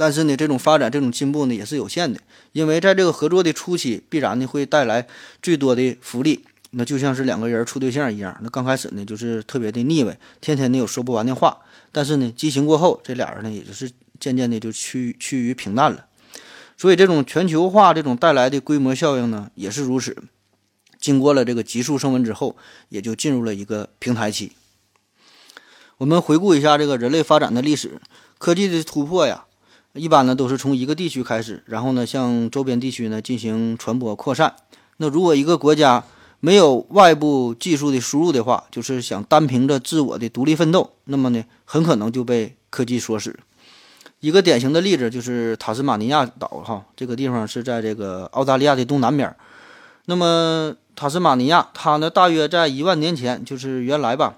[0.01, 2.19] 但是呢，这种发展、这种进步呢，也是有限的，
[2.53, 5.05] 因为在这个合作的初期，必然呢会带来
[5.43, 11.59] 最多的福利，那就像是两个人处对象一样，那刚开始呢就是特别的腻歪，天天的有说不完的话，
[11.91, 16.07] 但是呢，激情过后，这俩人呢也就是渐渐的就趋趋于平淡了。
[16.75, 20.17] 所以，这种全球化这种带来的规模效应呢，也是如此。
[20.99, 22.57] 经过了这个急速升温之后，
[22.89, 24.53] 也就进入了一个平台期。
[25.99, 28.01] 我们回顾一下这个人类发展的历史，
[28.39, 29.45] 科技的突破呀。
[29.93, 34.55] 一般呢都是从一个地区开始，然后呢向周边地区呢进行传播扩散。
[34.97, 36.03] 那如果一个国家
[36.39, 43.37] 没有外部技术的输入的话，就是想单凭着自我的独立奋斗，那么呢很可能就被科技所使。
[44.21, 49.35] 一个典型的例子就是塔斯马尼亚岛，哈，这个地方是在这个澳大利亚的东南边。
[50.05, 54.35] 那么塔斯马尼亚它呢大约在一万年前，就是原来吧。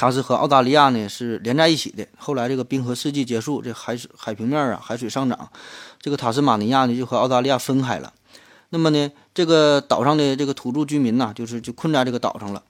[0.00, 2.06] 它是和澳大利亚呢是连在一起的。
[2.16, 5.50] 后来这个冰河世纪结束，这海水海平面啊海水上涨，
[6.00, 8.10] 这个塔斯马尼亚呢就和澳大利亚分开了。
[8.70, 12.62] 那么呢，这个岛上的这个土著居民呢，就是就困在这个岛上了。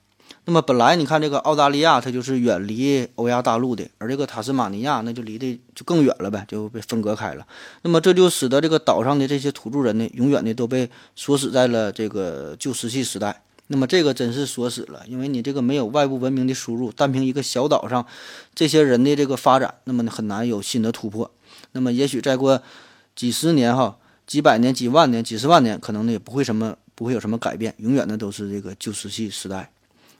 [0.43, 7.47] 那么本来你看这个澳大利亚它就是远离欧亚大陆的，而这个塔斯马尼亚那就离得就更远了呗，就被分割开了。
[7.83, 13.41] 那么这就使得这个岛上的这些土著人呢，永远的都被锁死在了这个旧石器时代。
[13.71, 18.05] 那么这个真是锁死了，因为你这个没有外部文明的输入，单凭一个小岛上
[18.53, 21.31] 这些人的这个发展，那么很难有新的突破。
[21.71, 22.61] 那么也许再过
[23.15, 29.71] 几十年哈，几百年、几万年、几十万年，可能呢也不会什么不会有什么改变，永远的都是这个旧石器时代。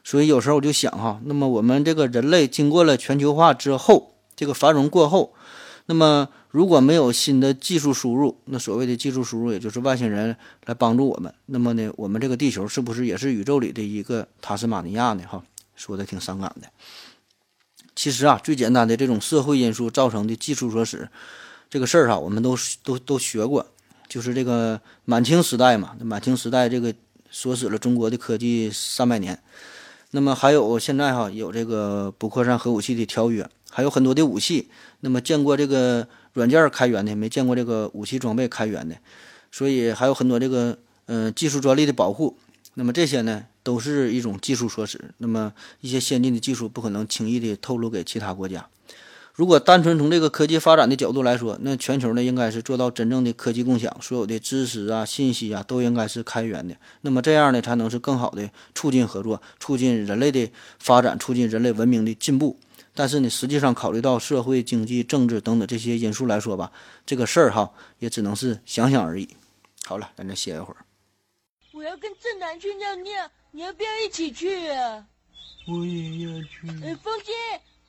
[0.02, 5.34] 所以有时候我就想哈，那么我们这个人类经过了全球化之后，这个繁荣过后，
[5.92, 6.30] 那么。
[6.54, 15.24] 如果没有新的技术输入，那所谓的技术输入，也就是外星人来帮助我们，那么呢，我们这个地球是不是也是宇宙里的一个塔斯马尼亚呢？
[15.26, 15.42] 哈，
[15.78, 16.68] 说的挺伤感的。
[17.96, 21.08] 其实啊，最简单的这种社会因素造成的技术所使，
[21.70, 23.66] 这个事儿哈，我们都都都学过，
[24.10, 26.94] 就是这个满清时代嘛，满清时代这个
[27.30, 29.42] 锁死了中国的科技三百年。
[30.14, 34.70] 那么还有现在哈有这个不扩散核武器的条约，还有很多的武器。
[35.00, 38.96] 那么见过这个软件开源的，没见过这个武器装备开源的，
[39.52, 42.38] 所以还有很多这个呃技术专利的保护。
[42.76, 45.04] 那么这些呢，都是一种技术所使。
[45.18, 48.68] 那么一些先进的技术不可能轻易的透露给其他国家。
[49.34, 56.76] 如果单纯从这个科技发展的角度来说，那全球呢应该是做到真正的科技共享，所有的知识啊、信息啊都应该是开源的。
[57.02, 62.58] 那么这样呢，才能是更好的促进合作，促进人类的发展，促进人类文明的进步。
[62.94, 66.72] 但是呢，实际上考虑到社会、经济、政治等等这些因素来说吧，
[67.06, 69.36] 这个事儿哈，也只能是想想而已。
[69.86, 70.86] 好了，咱再歇一会儿。
[71.72, 75.08] 我要跟正南去尿尿，你要不要一起去啊？
[75.68, 76.68] 我也要去。
[76.84, 77.32] 哎，风姐，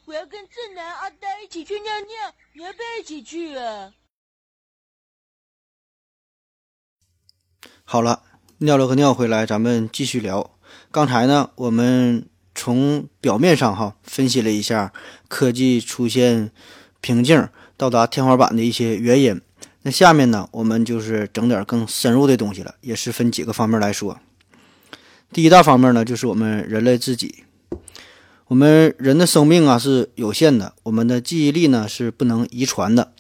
[0.05, 3.93] 我要跟正南、阿呆一起去尿尿，你要不要一起去啊？
[7.85, 8.23] 好了，
[8.59, 10.59] 尿了个尿回来，咱们继续聊。
[10.91, 12.29] 刚才呢，我们
[12.65, 14.93] 从表面上哈分析了一下
[15.27, 16.53] 科技出现
[17.01, 19.41] 瓶颈、到达天花板的一些原因。
[19.83, 24.21] 那下面呢，我们就是整点更深入的东西了，也是分几个方面来说。
[25.33, 27.43] 第一大方面呢，就是我们人类自己。
[28.47, 33.11] 我们人的生命啊是有限的，我们的记忆力呢是不能遗传的，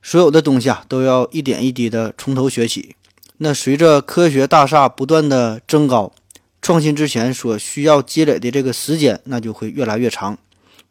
[0.00, 2.94] 所有的东西啊都要一点一滴的从头学起。
[3.38, 6.12] 那随着科学大厦不断的增高，
[6.62, 10.36] 创新之前所需要积累的这个时间，那就会越来越长。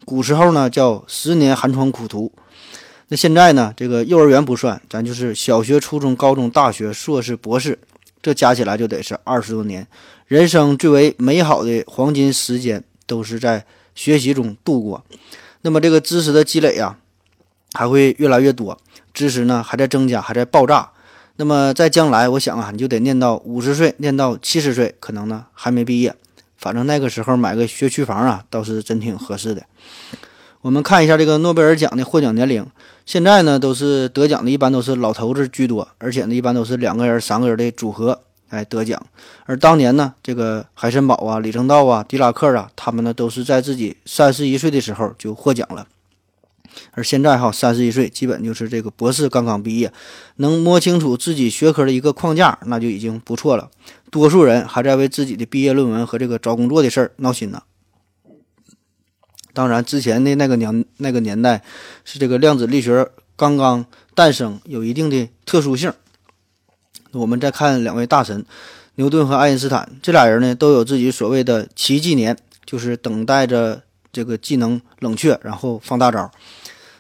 [0.06, 2.32] 古时候呢叫十年寒窗苦读，
[3.10, 7.78] 那现在呢这个幼儿园不算，咱就是小学、初中、高中、大学、硕士、博士，
[8.22, 9.88] 这加起来就得是二十多年。
[10.26, 15.04] 人生最为美好的黄金时间都是在学习中度过。
[15.62, 16.98] 那么这个知识的积累呀，
[17.74, 18.80] 还会越来越多，
[19.14, 20.92] 知识呢还在增加，还在爆炸。
[21.40, 26.14] 那么在将来，我想啊，你就得念到五十岁，念到七十岁，可能呢还没毕业。
[26.58, 29.64] 反正那个时候买个学区房啊，倒是真挺合适的。
[30.60, 32.66] 我们看一下这个诺贝尔奖的获奖年龄，
[33.06, 39.02] 现在呢都是得奖的，一般都是老头子居多，而且呢一般都是两个人、三个人的组合来得奖。
[39.46, 45.88] 而当年呢，这个海森堡啊、李政道啊、狄拉克啊，他们呢都是在自己三十一岁的时候就获奖了。
[46.92, 49.92] 而现在哈，三十一岁，基本就是这个博士刚刚毕业，
[50.38, 53.70] 能摸清楚自己学科的一个框架，那就已经不错了。
[54.10, 57.64] 多数人还在为自己的毕业论文和这个找工作的事儿闹心呢。
[59.54, 61.64] 当然，之前的那个年那个年代，
[62.06, 65.92] 是这个量子力学刚刚诞生，有一定的特殊性。
[67.12, 68.46] 我们再看两位大神，
[68.96, 73.82] 牛顿和爱因斯坦，这俩人呢都有自己所谓的奇迹年，就是等待着
[74.14, 76.32] 这个技能冷却，然后放大招。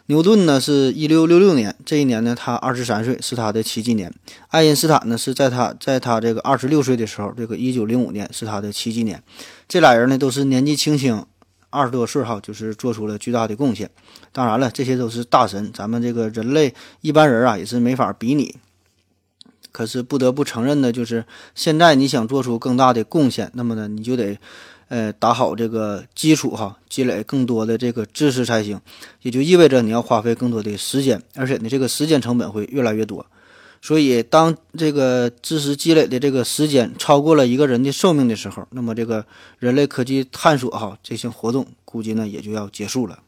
[0.10, 4.12] 牛顿呢是一六六六年，这一年呢他二十三岁，是他的奇迹年。
[4.48, 9.22] 爱因斯坦呢是在他在他这个二十六岁的时候，这个一九零五年是他的奇迹年。
[9.67, 11.24] 这俩人呢都是年纪轻轻，
[11.69, 13.91] 二十多岁哈，就是做出了巨大的贡献。
[14.32, 18.56] 当然了，这些都是大神，咱们这个人类一般人啊也是没法比拟。
[19.72, 24.39] 可是不得不承认的就是，现在你想做出更大的贡献，那么呢你就得。
[24.89, 28.82] 呃，打好这个基础哈，积累更多的这个知识才行，
[29.21, 33.25] 也就意味着你要花费更多的时间，而且呢，这个时间成本会越来越多。
[33.82, 39.25] 所以，当这个知识积累的这个时间超过了一个人的寿命的时候，那么这个
[39.58, 43.19] 人类科技探索哈这项活动估计呢也就要结束了。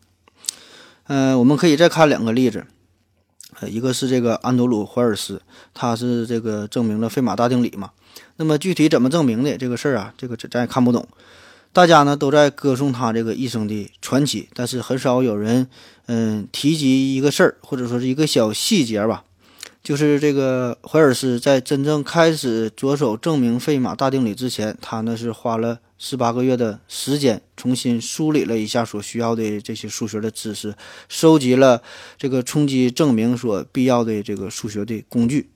[1.08, 2.66] 嗯，我们可以再看两个例子，
[3.60, 5.42] 呃，一个是这个安德鲁·怀尔斯，
[5.74, 7.92] 他是这个证明了费马大定理嘛。
[8.36, 11.08] 那么具体怎么证明的这个事儿啊，这个咱也看不懂。
[11.74, 15.68] 大家呢都在歌颂他这个一生的传奇，但是很少有人，
[16.08, 19.24] 嗯，提及一个事儿，或者说是一个小细节吧，
[19.82, 30.76] 就是这个怀尔斯在真正开始着手证明费马大定理之前，他呢是花了十八个月的时间，重新梳理了一下所需要的这些数学的知识，
[31.08, 31.82] 收集了
[32.18, 35.50] 这个冲击证明所必要的这个数学的工具。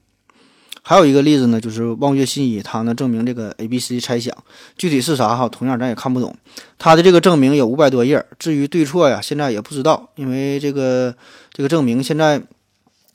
[0.88, 4.32] 还有一个例子呢，就是望月信一，他呢证明这个 A B C 猜想，
[4.78, 6.32] 具体是啥哈，同样咱也看不懂。
[6.78, 11.12] 他的这个证明有五百多页，至于对错呀，现在也不知道，因为这个
[11.52, 12.40] 这个证明现在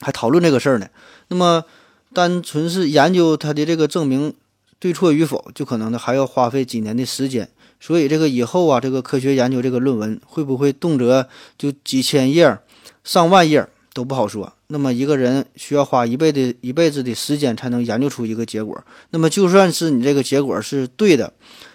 [0.02, 0.88] 还讨论这个事儿呢。
[1.30, 1.64] 那么
[2.12, 4.34] 单纯是研究他的这个证明
[4.78, 7.48] 对错与否，就可能呢还要花费几年的时间。
[7.80, 11.26] 所以这个以后啊，这个科学研究这个论文会不会动辄
[11.58, 12.60] 就几千页、
[13.06, 14.52] 上万页都不好说。
[14.68, 18.84] 那么一个人需要花一辈子一辈子的时间才能研究出一个结果。
[19.10, 21.34] 那么就算是你这个结果是对的，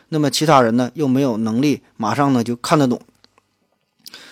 [0.08, 3.00] 那么其他人呢又没有能力马上呢就看得懂。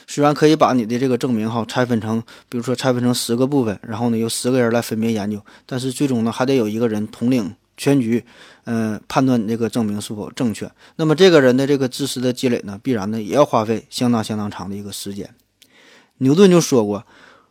[0.07, 8.23] 虽然可以把你的这个证明哈拆分成，比如说拆分成十个部分，然后呢由十个人来分别研究，但是最终呢还得有一个人统领全局，
[8.65, 10.71] 嗯、判断你这个证明是否正确。
[10.97, 15.35] 那么这个人的这个知识的积累呢，必然呢也要花费相当相当长的一个时间。
[16.19, 17.05] 牛顿就说过，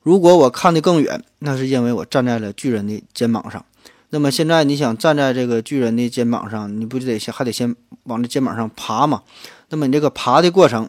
[0.04, 3.66] 如果我看得更远，那是因为我站在了巨人的肩膀上。
[4.10, 9.24] 那么现在你想站在这个巨人的肩膀上，你不就得先还得先往这肩膀上爬嘛？
[9.70, 10.88] 那么你这个爬的过程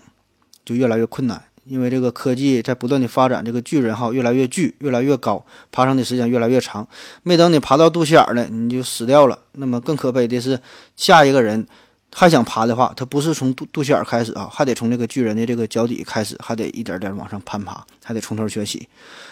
[0.62, 5.42] 就越来越困难，因为这个科技在不断的发展，这个巨人哈越来越巨，越来越高，
[5.72, 6.86] 爬上的时间越来越长。
[7.22, 9.38] 没等你爬到肚脐眼儿呢，你就死掉了。
[9.52, 10.60] 那么更可悲的是，
[10.96, 11.66] 下一个人
[12.16, 18.88] 还想爬的话，他不是从肚肚脐眼开始啊，还得从这个巨人的这个脚底开始，还得一点点往上攀爬，还得从头学习。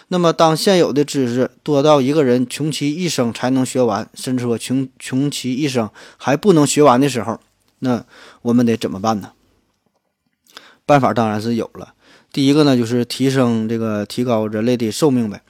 [0.09, 7.39] 那么，当现有的知识多到一个人穷其一生才能学完，甚至说穷穷其一生还不能学完的时候，
[7.79, 8.05] 那
[8.43, 9.31] 我们得怎么办呢？
[10.85, 11.95] 办法当然是有了。
[12.33, 15.41] 第一个呢，就是提升这个提高人类的寿命呗。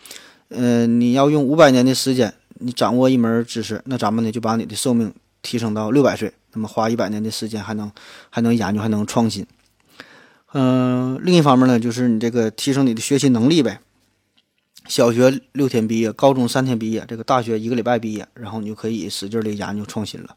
[0.49, 6.33] 呃，你要用五百年的时间，你掌握一门知识，那咱们呢就把你的寿命提升到六百岁。
[6.55, 7.91] 那么花一百年的时间，还能
[8.31, 9.47] 还能研究，还能创新。
[10.53, 13.81] 嗯、另一方面呢，就是你这个提升你的学习能力呗。
[14.87, 20.35] 小学六天毕业，高中三天毕业，这个大学一个礼拜毕业，然后你就可以使劲的研究创新了。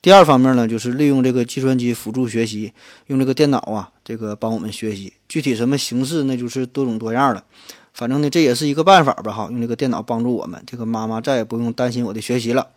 [0.00, 2.72] 第二方面呢，就是利用这个计算机辅助学习，
[3.08, 5.12] 用这个电脑啊，这个帮我们学习。
[5.28, 7.44] 具体什么形式，那就是多种多样了。
[7.92, 12.68] 反正呢，这也是一个办法吧，哈，用这个电脑帮助我们，这个妈妈再也不用担心我的学习了。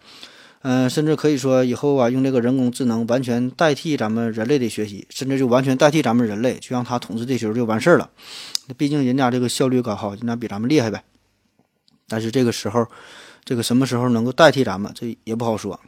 [0.64, 8.10] 嗯、甚至可以说以后啊，用这个人工智能完全代替咱们人类的学习，甚至就完全代替咱们人类，就让它统治地球就完事儿了。
[8.78, 11.04] 毕竟人家这个效率高哈，人家比咱们厉害呗。
[12.08, 12.86] 但是这个时候，
[13.44, 15.80] 这个什么时候能够代替咱们，这也不好说。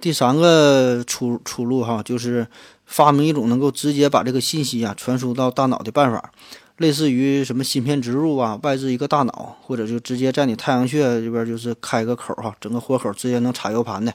[0.00, 2.46] 第三个出出路哈，就是
[2.84, 6.30] 发明一种能够直接把这个信息啊传输到大脑的办法，
[6.78, 14.12] 类似于什么芯片植入啊，外置一个大脑，或者就直接在你太阳穴这边就是开个口哈，整个活口直接能插 U 盘的。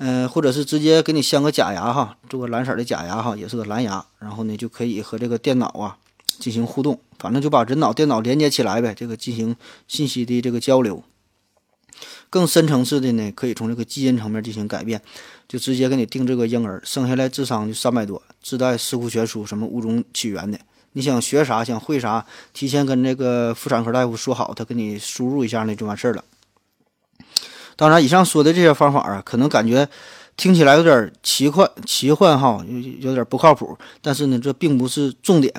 [0.00, 5.98] 嗯、或者是直接给你镶个假牙哈，做个蓝色的假牙哈，也是个蓝牙，然后呢就可以和这个电脑啊
[6.38, 9.56] 进行互动，反正就把人脑电脑连接起来呗，这个进行
[9.88, 11.02] 信息的这个交流。
[12.30, 15.02] 更深层次的呢，可以从这个基因层面进行改变，
[15.48, 20.56] 就直接给你定这个婴儿生下来智商就三百多，自带四库全书，什么物种起源的，
[20.98, 26.24] 你想学啥想会啥，提前跟这个妇产科大夫说好，他给你输入一下呢就完事儿了。
[27.76, 29.88] 当然，以上说的这些方法啊，可能感觉
[30.36, 32.78] 听起来有点奇幻，奇幻哈，有
[33.10, 33.78] 有点不靠谱。
[34.02, 35.54] 但是呢，这并不是重点，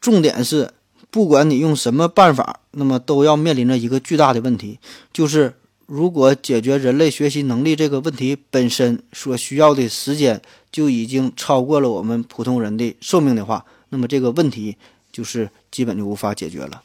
[0.00, 0.70] 重点是，
[1.10, 4.78] 不管你用什么办法，那么都要面临着一个巨大的问题，
[5.12, 5.54] 就是
[5.86, 10.40] 如果解决人类学习能力这个问题本身所需要的时间
[10.70, 14.76] 就已经超过了我们普通人的寿命的话，那么这个问题
[15.12, 16.82] 就是基本就无法解决了。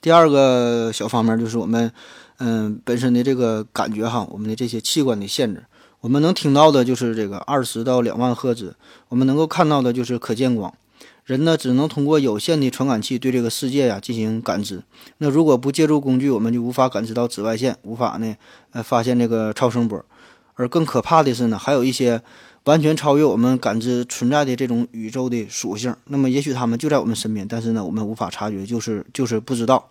[0.00, 1.92] 第二个小方面就是我们。
[2.42, 5.66] 嗯，本身的这个感觉哈，我们的这些器官的限制，
[6.00, 8.74] 我们能听到的就是这个二十到两万赫兹，
[9.10, 10.72] 我们能够看到的就是可见光。
[11.26, 14.82] 人呢，只能通过有限的传感器对这个世界呀进行感知。
[15.18, 18.34] 那如果不借助工具，我们就无法感知到紫外线，无法呢，
[18.70, 20.02] 呃，发现这个超声波。
[20.54, 22.22] 而更可怕的是呢，还有一些
[22.70, 25.92] 完全超越我们感知存在的这种宇宙的属性。
[26.04, 29.90] 那么也许它们就在我们身边，但是呢，我们无法察觉，就是就是不知道。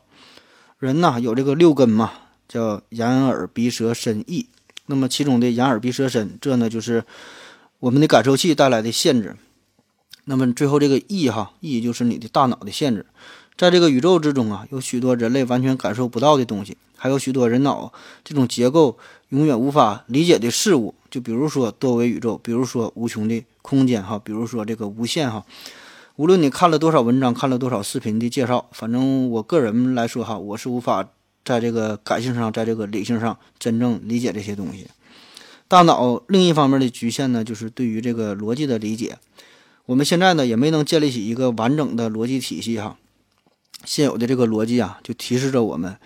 [0.79, 2.13] 人呐，有这个六根嘛。
[2.49, 4.47] 叫眼耳鼻舌身意，
[4.87, 7.03] 那么其中的眼耳鼻舌身，这呢就是
[7.77, 9.35] 我们的感受器带来的限制。
[10.25, 13.05] 那么最后这个意哈，意就是你的大脑的限制。
[13.55, 20.95] 在这个宇宙之中啊，有许多人类完全感受不到的东西，还有许多人脑这种结构永远无法理解的事物。
[21.09, 25.45] 就比如说多维宇宙，比如说无穷的空间哈，比如说这个无限哈。
[26.15, 31.09] 无论你看了多少文章，看了多少视频的介绍，反正我个人来说哈，我是无法。
[31.45, 34.85] 在这个感性上，在这个理性上，真正理解这些东西。
[35.67, 39.17] 大脑另一方面的局限呢，就是对于这个逻辑的理解。
[39.87, 42.97] 我们现在呢，也没能建立起一个完整的逻辑体系哈。
[43.83, 45.97] 现有的这个逻辑啊，就提示着我们，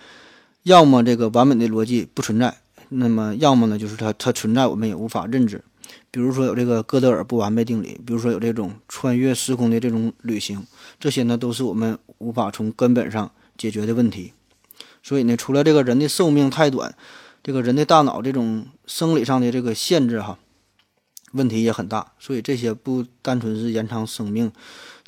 [0.62, 2.56] 要么这个完美的逻辑不存在，
[2.88, 5.62] 那么要么呢，就是它它存在，我们也无法认知。
[6.10, 10.64] 比如说有这个哥德尔不完备定理，比如说有这种穿越时空的这种旅行，
[10.98, 14.32] 这些呢，都是我们无法从根本上解决的问题。
[15.02, 16.94] 所以呢，除了这个人的寿命太短，
[17.42, 20.38] 这个人的大脑这种生理上的这个限制哈，
[21.32, 22.12] 问题也很大。
[22.18, 24.50] 所以这些不单纯是延长生命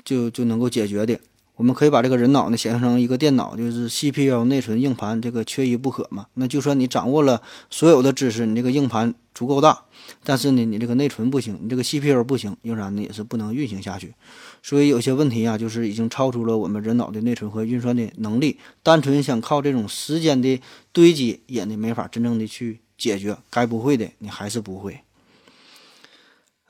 [0.04, 1.18] 就就能够解决的。
[1.56, 6.26] 我们可以把这个人脑呢想象成一个电脑，就是 CPU、内存、硬盘这个缺一不可嘛。
[6.34, 9.84] 那就算你掌握了所有的知识，你这个硬盘足够大，
[10.22, 14.14] 但是呢，你这个内存不行，你这个 CPU 不行，仍然呢也是不能运行下去。
[14.62, 20.60] 所以有些问题啊，就是已经超出了我们人脑的内存和运算的能力，单纯想靠这种时间的
[20.92, 23.38] 堆积，也呢没法真正的去解决。
[23.48, 25.00] 该不会的，你还是不会。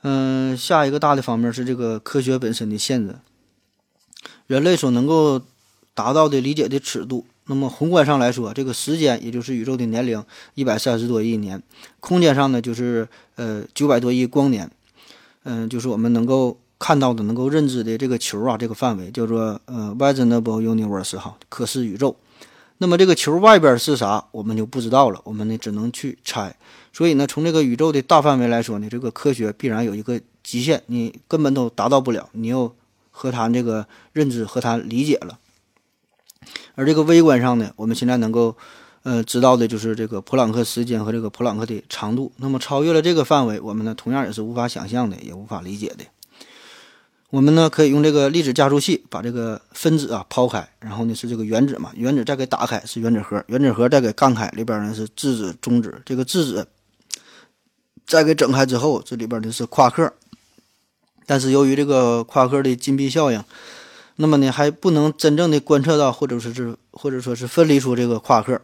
[0.03, 3.15] 嗯，下一个大的方面是这个科学本身的限制，
[4.47, 5.41] 人类所能够
[5.93, 7.25] 达到的理解的尺度。
[7.49, 10.21] 那么宏观上来说，这个时间也就是宇宙的年龄
[10.55, 11.63] 一百三十多亿年，
[12.01, 14.69] 空间上呢就是呃九百多亿光年，
[15.43, 22.15] 嗯，就是我们能够看到的、能够认知的这个球啊，这个范围叫做呃 visible universe 哈，可视宇宙。
[22.79, 26.53] 那么这个球外边是啥，我们就不知道了，我们呢只能去猜。
[26.91, 32.75] 所以呢，从这个宇宙的大范围来说呢，这个科学必然有一个极限，你根本都达到不了，你又
[33.17, 35.39] 何谈这个认知，何谈理解了？
[36.75, 38.55] 而这个微观上呢，我们现在能够，
[39.01, 42.31] 呃，知道的就是这个普朗克时间和这个普朗克的长度。
[42.37, 46.05] 那么超越了这个范围，我们呢同样也是无法想象的，也无法理解的。
[47.31, 56.67] 我们呢可以用这个粒子加速器把这个分子啊抛开，然后呢是这个原子嘛，原子再给打开是原子核，原子核再给干开，里边呢是质子、中子，这个质子
[58.05, 60.13] 再给整开之后，这里边的是夸克。
[61.27, 63.43] 但是由于这个夸克的禁闭效应。
[64.19, 68.59] 那么呢，还不能真正的观测到，或者说是或者说是分离出这个夸克，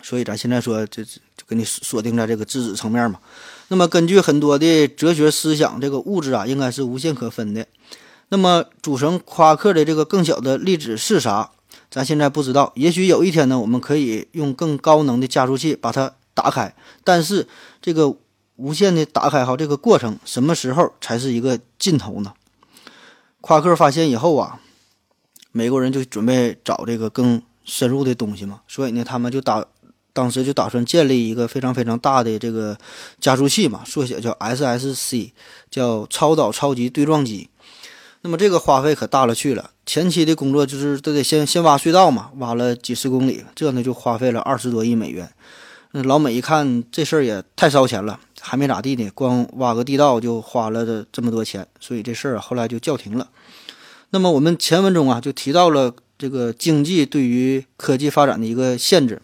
[0.00, 3.18] 所以咱现在说，这就给你锁定在这个质子层面嘛。
[3.66, 7.66] 那么根据很多的哲学思想，这个物质啊应该是无限可分的。
[8.28, 11.50] 那么组成夸克的这个更小的粒子是啥？
[11.90, 12.72] 咱现在不知道。
[12.76, 16.72] 也许有一天呢，我们可以用更高能的加速器把它打开。
[17.02, 17.48] 但是
[17.82, 18.14] 这个
[18.56, 22.32] 无限的打开哈，这个过程什么时候才是一个尽头呢？
[23.40, 24.60] 夸克发现以后啊，
[25.52, 29.64] 美国人就准备找这个更深入的东西嘛，所以呢，他们就打，
[30.12, 32.76] 当时就打算建立一个非常非常大的这个
[33.20, 35.32] 加速器嘛，缩写叫 SSC，
[35.70, 37.48] 叫超导超级对撞机。
[38.22, 45.30] 那么这个花费可大了去了，前期的工作就是都得先先挖隧道嘛，挖了几十公里，这呢就花费了二十多亿美元。
[45.92, 48.18] 那老美一看这事儿也太烧钱了。
[48.48, 53.28] 还没咋地呢，光挖个地道就花了这么多钱，所以这事儿后来就叫停了。
[54.10, 59.20] 那么我们前文中啊就提到了这个经济对于科技发展的一个限制，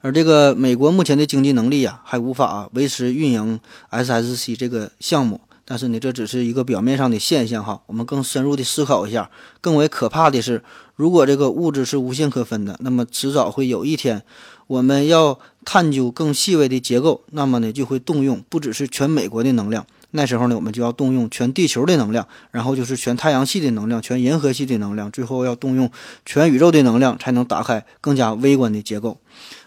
[0.00, 3.60] 而这个美国目前的经济能力呀还无法维持运营
[3.90, 5.42] SSC 这个项目。
[5.68, 7.82] 但是呢，这只是一个表面上的现象哈。
[7.86, 9.28] 我们更深入的思考一下，
[9.60, 10.62] 更为可怕的是，
[10.94, 14.22] 如果这个物质是无限可分的，那么迟早会有一天。
[14.66, 25.90] 我们要探究更细微的结构，那么呢，就会动用不只是全美国的能量，那时候呢，我们就要动用全地球的能量，然后就是全太阳系的能量，全银河系的能量，最后要动用
[26.24, 29.18] 全宇宙的能量，才能打开更加微观的结构。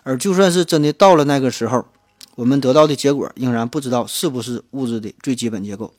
[0.03, 1.85] 而就算是真的到了那个时候，
[2.35, 5.93] 我们得到的结果仍然不知道是不是物质的最基本结构。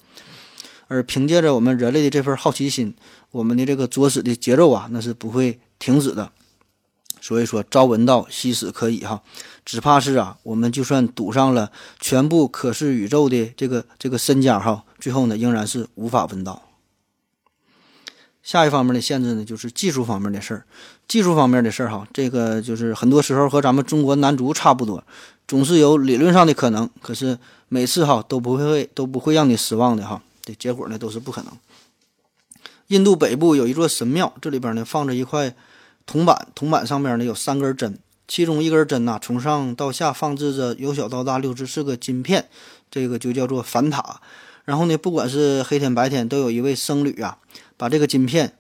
[0.89, 2.95] 而凭借着我们人类的这份好奇心，
[3.31, 6.33] 我们的这个作死的节奏啊，那是不会停止的。
[7.21, 9.23] 所以说，朝闻道，夕死可以哈，
[9.65, 16.63] 只怕是啊，我们就算赌上了全部可视宇宙的这个这个身家哈，最后呢，仍然是无法闻道。
[18.43, 20.65] 下一方面的限制呢，就是技术方面的事儿。
[21.07, 25.05] 技术方面的事儿哈，这个就是很多时候和咱们中国男足差不多，
[25.47, 31.53] 总是有理论上的可能，可是每次哈都不会都不会让你失望的哈，这结果呢都是不可能。
[32.87, 35.55] 印度北部有一座神庙，这里边呢放着一块。
[36.11, 37.97] 铜板，铜板上面呢有三根针，
[38.27, 42.49] 其中一根针呐从上到下放置着由小到大六十四个金片，
[42.91, 44.21] 这个就叫做反塔。
[44.65, 47.39] 然后呢，不管是黑天白天，都有一位僧侣啊，
[47.77, 48.55] 把这个金片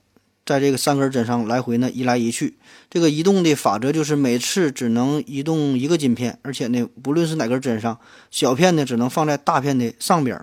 [0.46, 2.56] 在这个三根针上来回呢移来移去。
[2.88, 7.98] 这个移动的法则就是每次只能移动一个金片，而且呢，不论是哪根针上，
[8.30, 10.40] 小片呢只能放在大片的上边。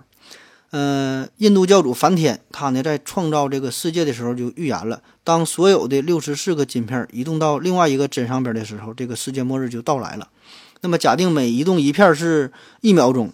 [0.72, 10.28] 嗯，印度教主梵天，他呢在创造这个世界的时候就预言了，当所有的六十四个金片移动到另外一个针上边的时候，这个世界末日就到来了。
[10.82, 12.52] 那么假定每移动一片是
[12.82, 13.32] 一秒钟，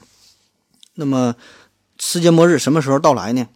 [0.93, 1.35] 那么
[1.97, 3.47] 世界末日什么时候到来呢？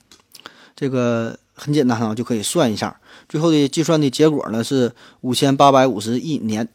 [0.76, 3.00] 这个很简单啊，就可以算一下，
[3.30, 6.68] 最后的计算的结果呢是五千八百五十亿年。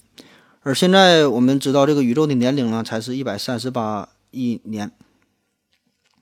[0.63, 4.93] 而现在我们知道这个宇宙的年龄呢，才是一百三十八亿年。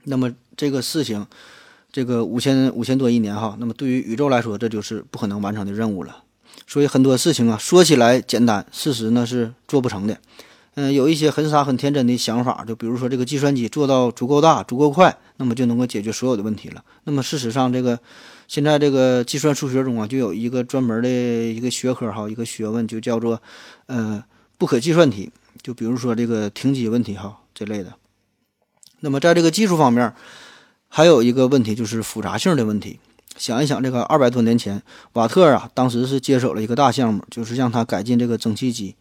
[0.04, 1.26] 那么这个事情，
[1.90, 6.22] 这个五千五千多亿年哈，那么对于宇宙来说，这就是不可能完成的任务了。
[6.66, 10.18] 所以很多事情啊，说起来简单，事实呢是做不成的。
[10.74, 16.84] 嗯，有一些很傻很天真的想法，就比如说这个计算机做到足够大、足够快，那么就能够解决所有的问题了。
[17.04, 17.98] 那么事实上，这个
[18.46, 23.40] 现在这个计算数学中啊，就有一个专门的一个学科哈，一个学问就叫做
[23.86, 24.22] 呃
[24.58, 25.30] 不可计算题。
[25.62, 27.38] 就比如说这个停机问题哈。
[27.52, 27.92] 这类的。
[29.00, 30.14] 那么在这个技术方面，
[30.92, 32.98] 还有一个问题就是复杂性的问题。
[33.38, 34.82] 想一想，这个二百多年前，
[35.14, 38.94] 瓦特啊，当时是接手了一个大项目，就是让他改进这个蒸汽机。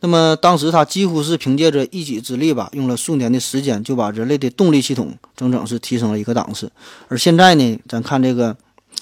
[0.00, 6.70] 那么当时他几乎是凭借着一己之力吧，用了数年的时间，就把人类的动力系统整整是提升了一个档次。
[7.08, 8.56] 而现在呢，咱看这个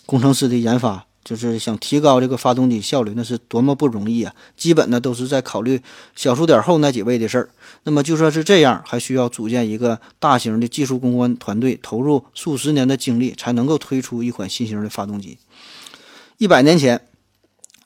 [0.07, 1.05] 工程师的研发。
[1.25, 4.33] 就是想提高这个发动机效率，那是多么不容易啊！
[4.57, 5.79] 基本呢都是在考虑
[6.17, 7.51] 小数点后那几位的事儿。
[7.85, 15.39] 那么就算是这样，还需要组建一个大型的技术攻关团队，投入数十年的精力，才能够推出一款新型的发动机。
[16.37, 17.01] 一百年前，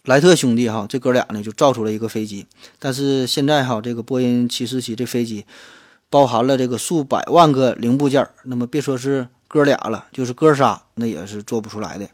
[0.05, 2.47] 莱特兄弟哈这哥俩呢就造出了一个飞机，
[2.79, 5.47] 但是现在哈这个波音七四七这飞机
[6.11, 12.09] 包含了这个数百万个零部件，那么别说是哥俩了，就是哥仨那也是做不出来的。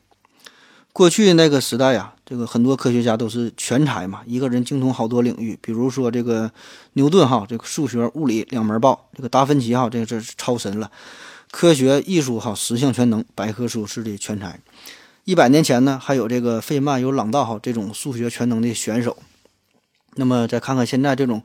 [0.92, 5.56] 过去那个时代呀，这个很多科学家都是全才嘛，一个人精通好多领域。
[5.62, 6.50] 比如说这个
[6.94, 10.90] 牛顿哈，这个数学、物理两门报；这个达芬奇哈，这个这是超神了，
[11.52, 14.58] 科学、艺术哈十项全能，百科书式的全才。
[15.24, 19.16] 一百年前呢，还有这个费曼、有朗道哈这种数学全能的选手。
[20.16, 21.44] 那么再看看现在这种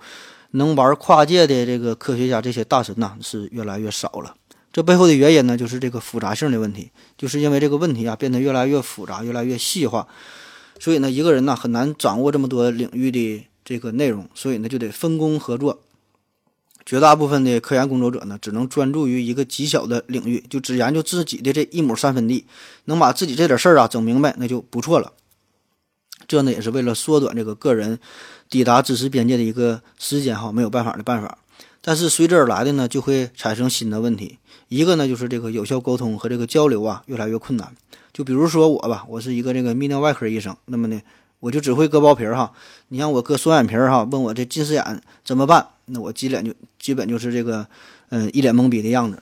[0.52, 4.36] 能玩跨界的这个科学家，这些大神呐，是越来越少了。
[4.74, 10.08] 这背后的原因呢，就是这个复杂性的问题，就是因为这个问题啊变得越来越复杂、越来越细化，
[10.80, 15.80] 所以呢，一个人呢很难掌握这么多领域的这个内容，所以呢就得分工合作。
[16.86, 22.46] 绝大部分的科研工作者呢，只能专注于一个极小的领域，就只研究自己的这一亩三分地，
[22.86, 25.14] 能把自己这点事儿啊整明白，那就不错了。
[26.28, 28.00] 这呢也是为了缩短这个个人
[28.50, 31.38] 抵达知识边界的一个时间哈，没有办法的办法。
[31.86, 34.40] 但是随之而来的呢，就会产生新的问题。
[34.70, 37.76] 一个呢，就是这个有效沟通和这个交流啊，越来越困难。
[38.14, 41.02] 就比如说我吧，我是一个这个泌尿外科医生，那么呢，
[41.42, 42.54] 我就只会割包皮儿哈。
[42.88, 45.68] 你让我割双眼皮儿哈，问我这近视眼怎么办？
[45.88, 47.68] 那我基本就基本就是这个，
[48.10, 49.22] 嗯，一脸懵逼的样子。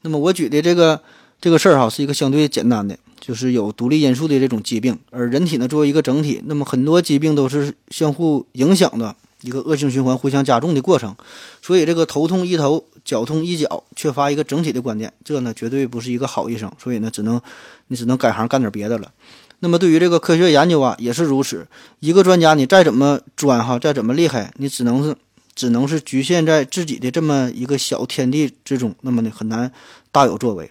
[0.00, 1.00] 那么我举的这个
[1.40, 4.98] 这个事儿哈，是一个相对简单的，就是有独立因素的这种疾病。
[5.10, 9.14] 而人体呢，作为一个整体，那么很多疾病都是相互影响的。
[9.42, 11.14] 一个恶性循环、互相加重的过程，
[11.60, 16.72] 所以这个头痛医头、脚痛医脚，缺乏一个整体的观点，这呢绝对不是一个好医生。
[16.78, 17.40] 所以呢，只能
[17.88, 19.12] 你只能改行干点别的了。
[19.60, 21.66] 那么对于这个科学研究啊，也是如此。
[22.00, 25.16] 一个专家你再怎么专哈，再怎么厉害，你只能是
[25.54, 29.72] 只能是局限在自己的这么一个小天地之中，那么呢很难
[30.10, 30.70] 大有作为。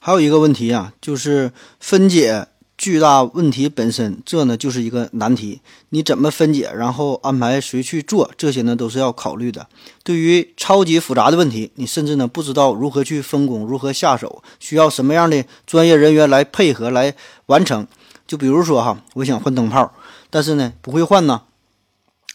[0.00, 2.46] 还有一个问题啊，就是分解。
[2.78, 5.60] 巨大问题本身，这呢就是一个难题。
[5.88, 9.66] 你怎么分解，然后安排谁去做，这些呢都是要考虑的。
[10.04, 17.12] 对于超级复杂的问题，你甚至呢不知道如何去分工，如何下手，需要什么样的专业人员来配合来
[17.46, 17.84] 完成。
[18.28, 19.92] 就比如说哈，我想换灯泡，
[20.30, 21.42] 但是呢不会换呢，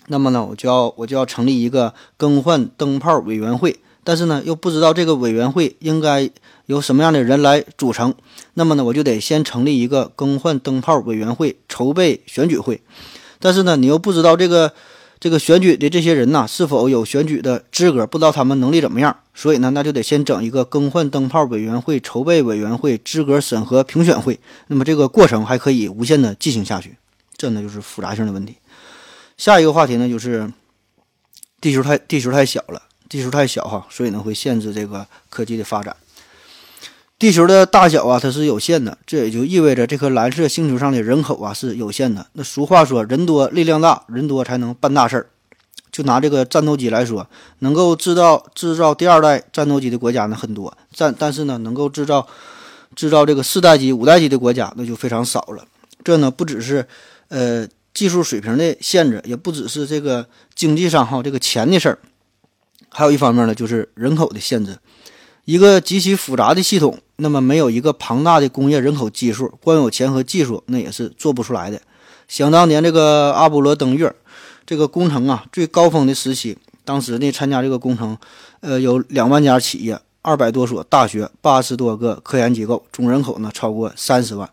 [0.08, 6.30] 那么呢我就要我就要成立一个更换灯泡委员会，但是呢又不知道这个委员会应该。
[6.68, 8.16] 由什么样的人来组成？
[8.56, 12.82] 那么呢，我就得先成立一个更换灯泡委员会，筹备选举会。
[13.39, 14.74] 但是呢，你又不知道这个
[15.20, 19.18] 这个选举的这些人呐是否有选举的资格，不知道他们能力怎么样。
[19.34, 24.39] 所以呢，那就得先整一个更换灯泡委员会、筹备委员会、资格审核评选会。
[24.68, 26.95] 那么这个过程还可以无限的进行下去。
[27.36, 28.58] 这呢就是复杂性的问题。
[29.36, 30.54] 下一个话题呢就是
[31.60, 35.95] 地球太地球太小了，地球太小哈，所以呢会限制这个科技的发展。
[37.20, 42.28] 地球的大小啊，它是有限的，这也就意味着这颗蓝色星球上的人口啊是有限的。
[42.34, 45.28] 那俗话说，人多力量大，人多才能办大事儿。
[45.91, 47.26] 就拿这个战斗机来说，
[47.59, 52.28] 能够制造制造第二代战斗机的国家呢很多，但但是呢，能够制造
[52.95, 55.64] 制造这个四代机、五代机的国家那就非常少了。
[56.03, 56.86] 这呢不只是
[57.30, 61.99] 呃技术水平的限制，也不只是这个经济上哈这个钱的事儿，
[62.89, 64.76] 还有一方面呢就是人口的限制。
[65.46, 71.82] 一个极其复杂的系统，那么没有一个庞大的工业人口基数，光有钱和技术，那也是做不出来的。
[72.30, 74.16] 想当年这个阿波罗登月，
[74.66, 78.18] 这个工程啊，最高峰的时期，当时呢参加这个工程，
[78.62, 84.50] 呃，有两万家企业，二百多所大学，八十多个科研机构，总人口呢超过三十万。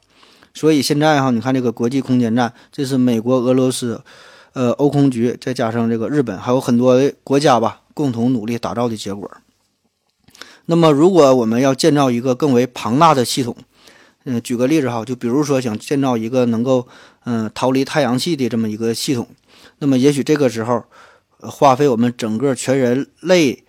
[0.52, 4.02] 所以现在哈，你看这个国际空间站，这是美国、俄罗斯，
[4.54, 9.30] 呃，欧空局，再加上这个日本，还有很多国家吧，共同努力打造的结果。
[10.70, 13.56] 那么，如果我们要建造一个更为庞大的系统，
[14.22, 16.86] 嗯，举个例子哈，就比如说想建造一个能够
[17.24, 19.26] 嗯逃离太阳系的这么一个系统，
[19.80, 20.84] 那么也许这个时候
[21.38, 23.64] 花费我们整个全人类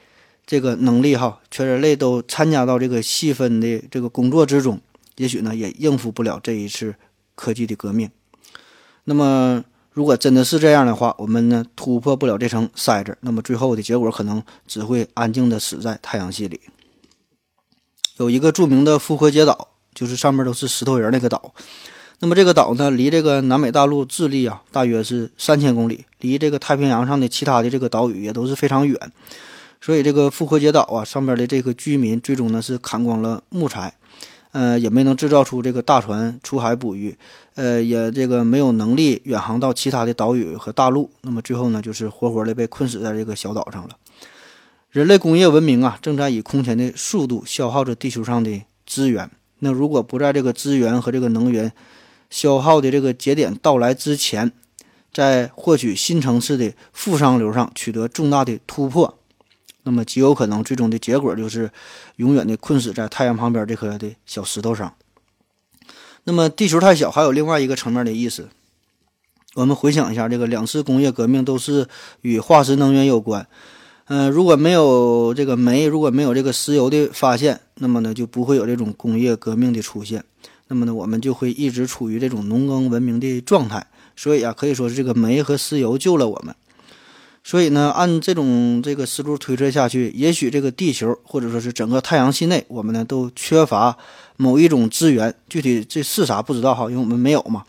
[0.46, 4.80] 这个能力哈，全人类都参加到这个细分的这个工作之中，
[5.18, 6.94] 也许呢也应付不了这一次
[7.34, 8.12] 科技的革命。
[9.06, 16.62] 那么，如果真的是这样的话，我们呢突破不了这层筛子，那么最后的结果可能只会安静的死在太阳系里。
[18.22, 21.52] 有一个著名的复活节岛，就是上面都是石头人那个岛。
[22.20, 28.96] 那么这个岛呢，离这个南美大陆智利啊，大约是三千公里，离这个太平洋上的其他的这个岛屿也都是非常远。
[29.82, 33.92] 所以这个复活节岛啊，上边的这个居民最终呢是砍光了木材，
[34.52, 37.18] 呃，也没能制造出这个大船出海捕鱼，
[37.56, 41.10] 呃，也这个没有能力远航到其他的岛屿和大陆。
[41.22, 43.90] 那么最后呢，就是活活的被困死在这个小岛上了。
[44.92, 49.32] 人类工业文明啊，正在以空前的速度消耗着地球上的资源。
[49.60, 51.72] 那如果不在这个资源和这个能源
[52.30, 54.52] 消耗的这个节点到来之前，
[55.14, 59.18] 在获取新层次的负商流上取得重大的突破，
[59.84, 61.72] 那么极有可能最终的结果就是
[62.18, 64.94] 永远的困死在太阳旁边这颗的小石头上。
[66.26, 68.50] 那么地球太小，还有另外一个层面的意思。
[69.54, 71.88] 我们回想一下，这个两次工业革命都是
[72.22, 73.48] 与化石能源有关。
[74.14, 80.22] 嗯，如果没有这个煤，如果没有这个石油的发现，那么呢就不会有这种工业革命的出现。
[80.68, 83.88] 那么呢，我们就会一直处于这种农耕文明的状态。
[84.18, 86.54] 所以啊，可以说是这个煤和石油救了我们。
[87.42, 93.98] 所以呢，按这种这个思路推测下去，也许这个地球或者说是整个太阳系内，我们呢都缺乏
[94.36, 97.64] 某一种资源，具体这是啥不知道哈，因为我们没有嘛。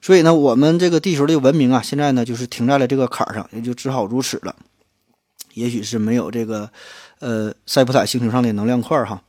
[0.00, 4.54] 所以呢，我们这个地球的文明啊，现在呢就是停在了这个坎儿上，也就只好如此了。
[5.58, 6.70] 也许是没有这个，
[7.18, 9.22] 呃，塞普坦星球上的能量块哈。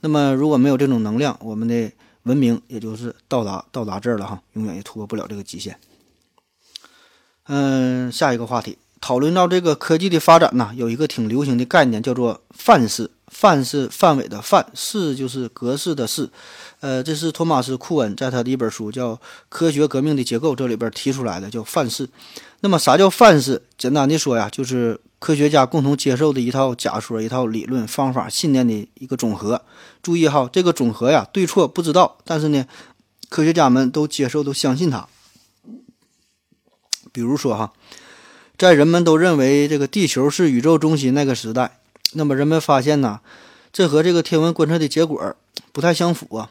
[0.00, 1.90] 那么如果没有这种能量，我们的
[2.24, 5.78] 文明也就是到达到达这儿了哈，永远也突破不了这个极限。
[7.46, 8.78] 嗯，下一个话题。
[9.00, 13.10] 讨论到这个科技的发展呢，有一个挺流行的概念叫做范式。
[13.28, 16.30] 范是范围的范，式就是格式的式。
[16.80, 19.14] 呃，这是托马斯·库恩在他的一本书叫
[19.48, 22.08] 《科学革命的结构》这里边提出来的，叫范式。
[22.60, 23.62] 那么啥叫范式？
[23.76, 29.62] 简单的说呀，就是科学家共同接受的一套假说、一套理论、方法、信念的一个总和。
[30.02, 32.66] 注意哈，这个总和呀，对错不知道，但是呢，
[33.28, 35.08] 科学家们都接受、都相信它。
[37.12, 37.72] 比如说哈。
[38.58, 41.78] 在人们都认为这个地球是宇宙中心那个时代，
[42.14, 43.20] 那么人们发现呢，
[43.70, 45.36] 这和这个天文观测的结果
[45.72, 46.50] 不太相符啊。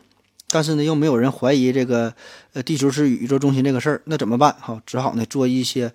[0.52, 2.14] 但是呢，又没有人怀疑这个
[2.54, 4.56] 呃地球是宇宙中心这个事儿，那怎么办？
[4.60, 5.92] 哈，只好呢做一些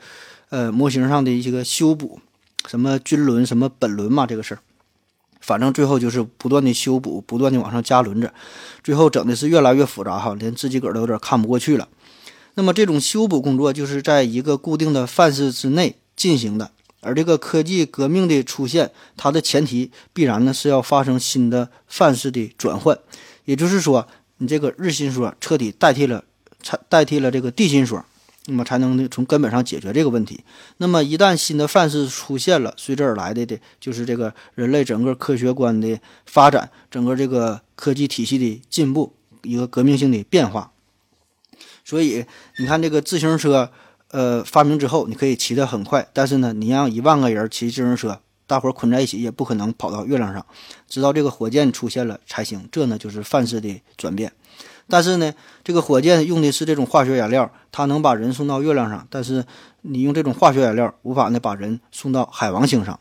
[0.48, 2.18] 呃模型上的一些个修补，
[2.66, 4.60] 什么均轮、什么本轮嘛，这个事儿，
[5.40, 8.32] 反正最后就是不断的修补，不断的往上加轮子，
[8.84, 11.88] 最后整的是越来越复杂哈，连自己个儿都有点看不过去了。
[12.54, 22.98] 那么这种修补工作就是在一个固定的范式之内进行的，而这个科技革命的出现，它的前提必然呢是要发生新的范式的转换，
[23.44, 24.06] 也就是说，
[24.38, 26.24] 你这个日心说彻底代替了，
[26.62, 28.04] 才代替了这个地心说，
[28.50, 30.42] 那么才能从根本上解决这个问题。
[30.78, 40.72] 那么一旦新的范式出现了，随之而来的的就是这个人类整个科学观的发展，整个这个科技体系的进步，一个革命性的变化。
[41.84, 42.24] 所以
[42.58, 43.70] 你看，这个自行车，
[44.08, 50.44] 呃，发明之后，你可以骑得很快，但是呢，你让一万个人骑自行车，大伙儿捆在一起，也不可能跑到月亮上，
[50.88, 52.68] 直到这个火箭出现了才行。
[52.72, 54.32] 这呢，就是范式的转变。
[54.90, 55.32] 但是呢，
[55.62, 59.44] 这个火箭用的是这种化学燃料，它能把人送到月亮上，但是
[59.82, 62.98] 你用这种化学燃料无法呢把人送到海王星上。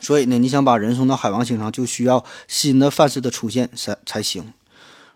[0.00, 4.52] 所以呢，你想把人送到海王星上，就需要新的范式的出现才才行。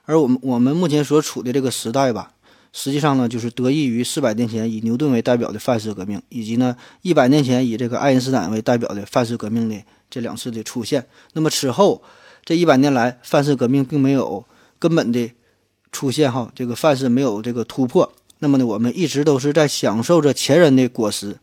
[0.07, 2.33] 而我们我们目前所处的这个时代吧。
[2.71, 11.07] 实际上呢，就是得益于四百年前以牛顿为代表的范式革命，以及呢一百年前以这个爱因斯坦为代表的范式革命的这两次的出现。
[11.33, 12.03] 那么此后
[12.45, 14.45] 这一百年来，范式革命并没有
[14.79, 15.31] 根本的
[15.93, 18.13] 出现，哈，这个范式没有这个突破。
[18.39, 21.37] 那么呢，我们一直都是在享受着前人的果实。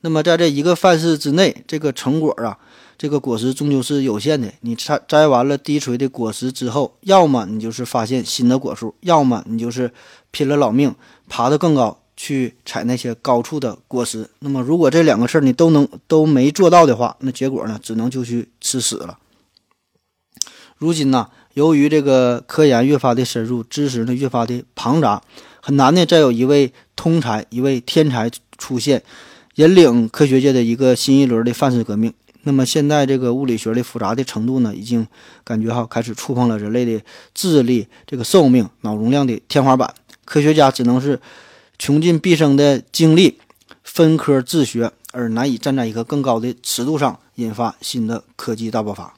[0.00, 2.58] 那么在这一个范式之内，这个成果啊。
[2.96, 4.52] 这个果实终究是有限的。
[4.62, 9.92] 你摘摘完了低垂的果实之后，要么你就是发现新的果树，要么你就是
[10.32, 10.92] 拼了老命
[11.28, 14.28] 爬得更高去采那些高处的果实。
[14.40, 19.16] 那么，如果这两个事儿你都能都没做到的话，那结果呢，只能就去吃屎了。
[20.76, 21.28] 如今呢，
[21.58, 25.20] 由于这个科研越发的深入，知识呢越发的庞杂，
[25.60, 29.02] 很难呢再有一位通才、一位天才出现，
[29.56, 32.14] 引领科学界的一个新一轮的范式革命。
[32.44, 35.04] 那么现在这个物理学的复杂的程度呢，已经
[35.42, 37.04] 感觉哈开始触碰了人类的
[37.34, 39.92] 智力、这个寿命、脑容量的天花板。
[40.24, 41.20] 科学家只能是
[41.76, 43.36] 穷尽毕生的精力，
[43.82, 49.17] 分科自学，而难以站在一个更高的尺度上引发新的科技大爆发。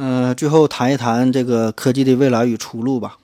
[0.00, 3.18] 嗯，最后谈一谈这个科技的未来与出路吧。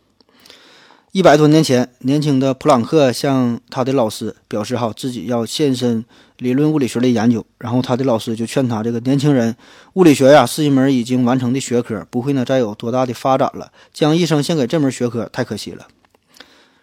[1.13, 6.05] 一百多年前，年轻的普朗克向他的老师表示：“哈，自己要献身
[6.39, 9.55] 理论物理学的研究。”然后他的老师就劝他：“这个年轻人，
[9.93, 13.71] 物理学呀是一门已经完成的学科，不会呢再有多大的发展了。
[13.93, 15.87] 将一生献给这门学科太可惜了。”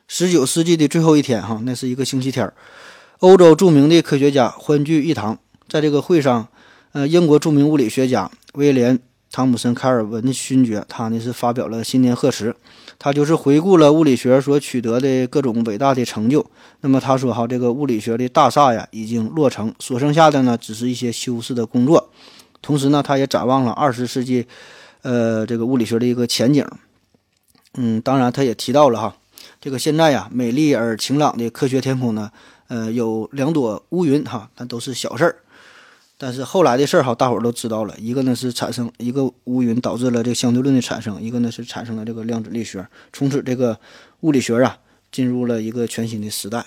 [0.07, 2.49] 十九世纪的最后一天，哈，那是一个星期天，
[3.19, 5.37] 欧洲著名的科学家欢聚一堂，
[5.67, 6.47] 在这个会上，
[6.93, 8.97] 呃，英国著名物理学家威廉·
[9.31, 12.53] 汤姆森·凯尔文勋爵，他呢是发表了新年贺词。
[12.99, 16.45] 他就是回顾了物理学所取得的各种伟大的成就。
[16.81, 22.09] 那么他说：“哈，这个物理学的大厦呀已经落成，所剩下的呢只是一些修饰的工作。
[22.61, 24.45] 同时呢，他也展望了二十世纪，
[25.01, 26.67] 呃，这个物理学的一个前景。
[27.75, 29.15] 嗯，当然他也提到了哈，
[29.61, 32.29] 这个现在呀美丽而晴朗的科学天空呢，
[32.67, 35.37] 呃，有两朵乌云哈，但都是小事儿。”
[36.23, 37.95] 但是后来的事儿哈，大伙儿都知道了。
[37.97, 42.87] 一个呢是产生一个乌云导致了这个相对论的产生，一个呢是产生了这个量子力学。
[43.11, 43.79] 从此，这个
[44.19, 44.77] 物理学啊
[45.11, 46.63] 进入了一个全新的时代。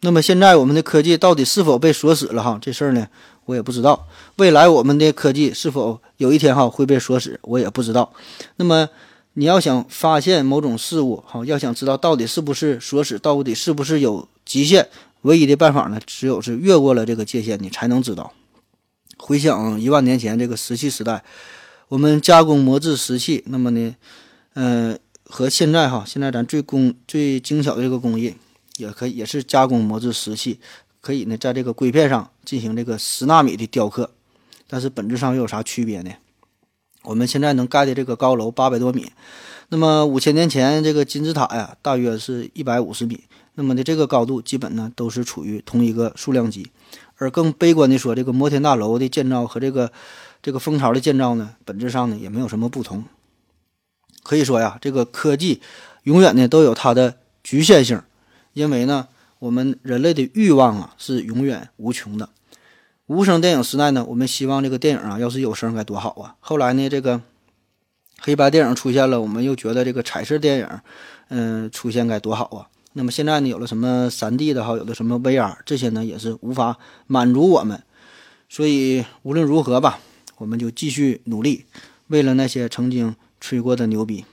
[0.00, 2.58] 那么现在我们的科技到底是否被锁死了哈？
[2.58, 3.06] 这事儿呢
[3.44, 4.08] 我也不知道。
[4.36, 8.10] 未来我们的科技是否有一天哈会被锁死，我也不知道。
[8.56, 8.88] 那么
[9.34, 14.88] 你要想发现某种事物哈，要想知道到底是不是锁死，到底是不是有极限？
[15.26, 18.32] 唯一的办法呢，只有是越过了这个界限，你才能知道。
[19.18, 21.24] 回想一万年前这个石器时代，
[21.88, 23.96] 我们加工磨制石器，那么呢，
[24.54, 28.36] 嗯，和现在哈，现在咱最工最精巧的这个工艺，
[28.76, 30.60] 也可以也是加工磨制石器，
[31.00, 34.12] 可以呢，在这个硅片上进行这个十纳米的雕刻。
[34.68, 36.12] 但是本质上又有啥区别呢？
[37.02, 39.10] 我们现在能盖的这个高楼八百多米，
[39.70, 43.24] 那么五千年前这个金字塔呀，大约是一百五十米。
[43.56, 46.70] 那么的这个高度基本呢都是处于同一个数量级，
[47.16, 49.90] 而更悲观的说，这个摩天大楼的建造和这个
[50.42, 53.04] 这个蜂巢的建造呢，本质上呢也没有什么不同。
[54.22, 55.62] 可以说呀，这个科技
[56.02, 58.02] 永远呢都有它的局限性，
[58.52, 62.28] 因为呢我们人类的欲望啊是永远无穷的。
[63.06, 66.36] 无声电影时代呢，我们希望这个电影啊要是有声该多好啊。
[66.40, 67.22] 后来呢这个
[68.20, 70.68] 黑白电影出现了，我们又觉得这个彩色电影
[71.28, 72.68] 嗯出现该多好啊。
[72.98, 77.82] 那么现在呢，有了什么三 D 的哈，有的什么 VR，这些呢也是无法满足我们。
[78.48, 79.98] 所以无论如何吧，
[80.38, 81.66] 我们就继续努力，
[82.06, 84.24] 为了那些曾经吹过的牛逼。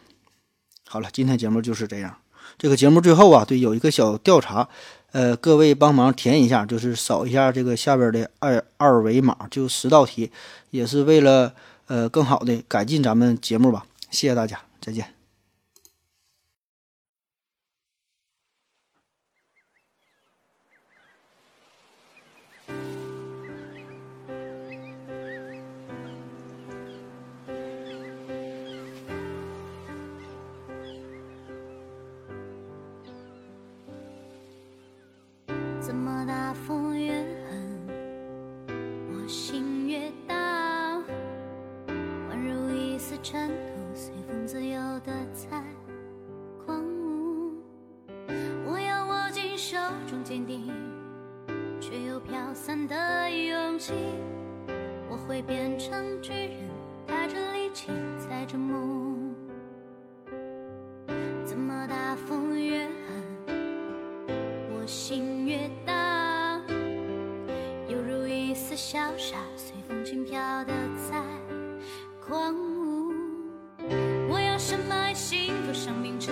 [0.87, 2.15] 好了，今天节目就是这样。
[2.57, 4.69] 这个节目最后啊，对，有一个小调查，
[5.11, 10.31] 呃，各位帮忙填一下，就是扫一下这个下边的二二维码，就十道题，
[10.69, 11.53] 也是为了
[11.87, 13.85] 呃更好的改进咱们节目吧。
[14.09, 15.22] 谢谢大家，再见。
[50.33, 50.73] 坚定，
[51.79, 53.93] 却又飘散的勇气。
[55.07, 56.57] 我会变成巨人，
[57.05, 59.31] 带着力气，载着梦。
[61.45, 63.53] 怎么大风越狠，
[64.71, 66.59] 我心越大，
[67.87, 70.73] 犹如一丝小沙，随风轻飘的
[71.11, 71.21] 在
[72.19, 73.13] 狂舞。
[74.31, 76.31] 我要深埋心头上明知，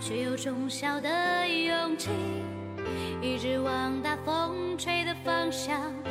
[0.00, 2.10] 却又忠孝的勇气，
[5.30, 6.09] 方向。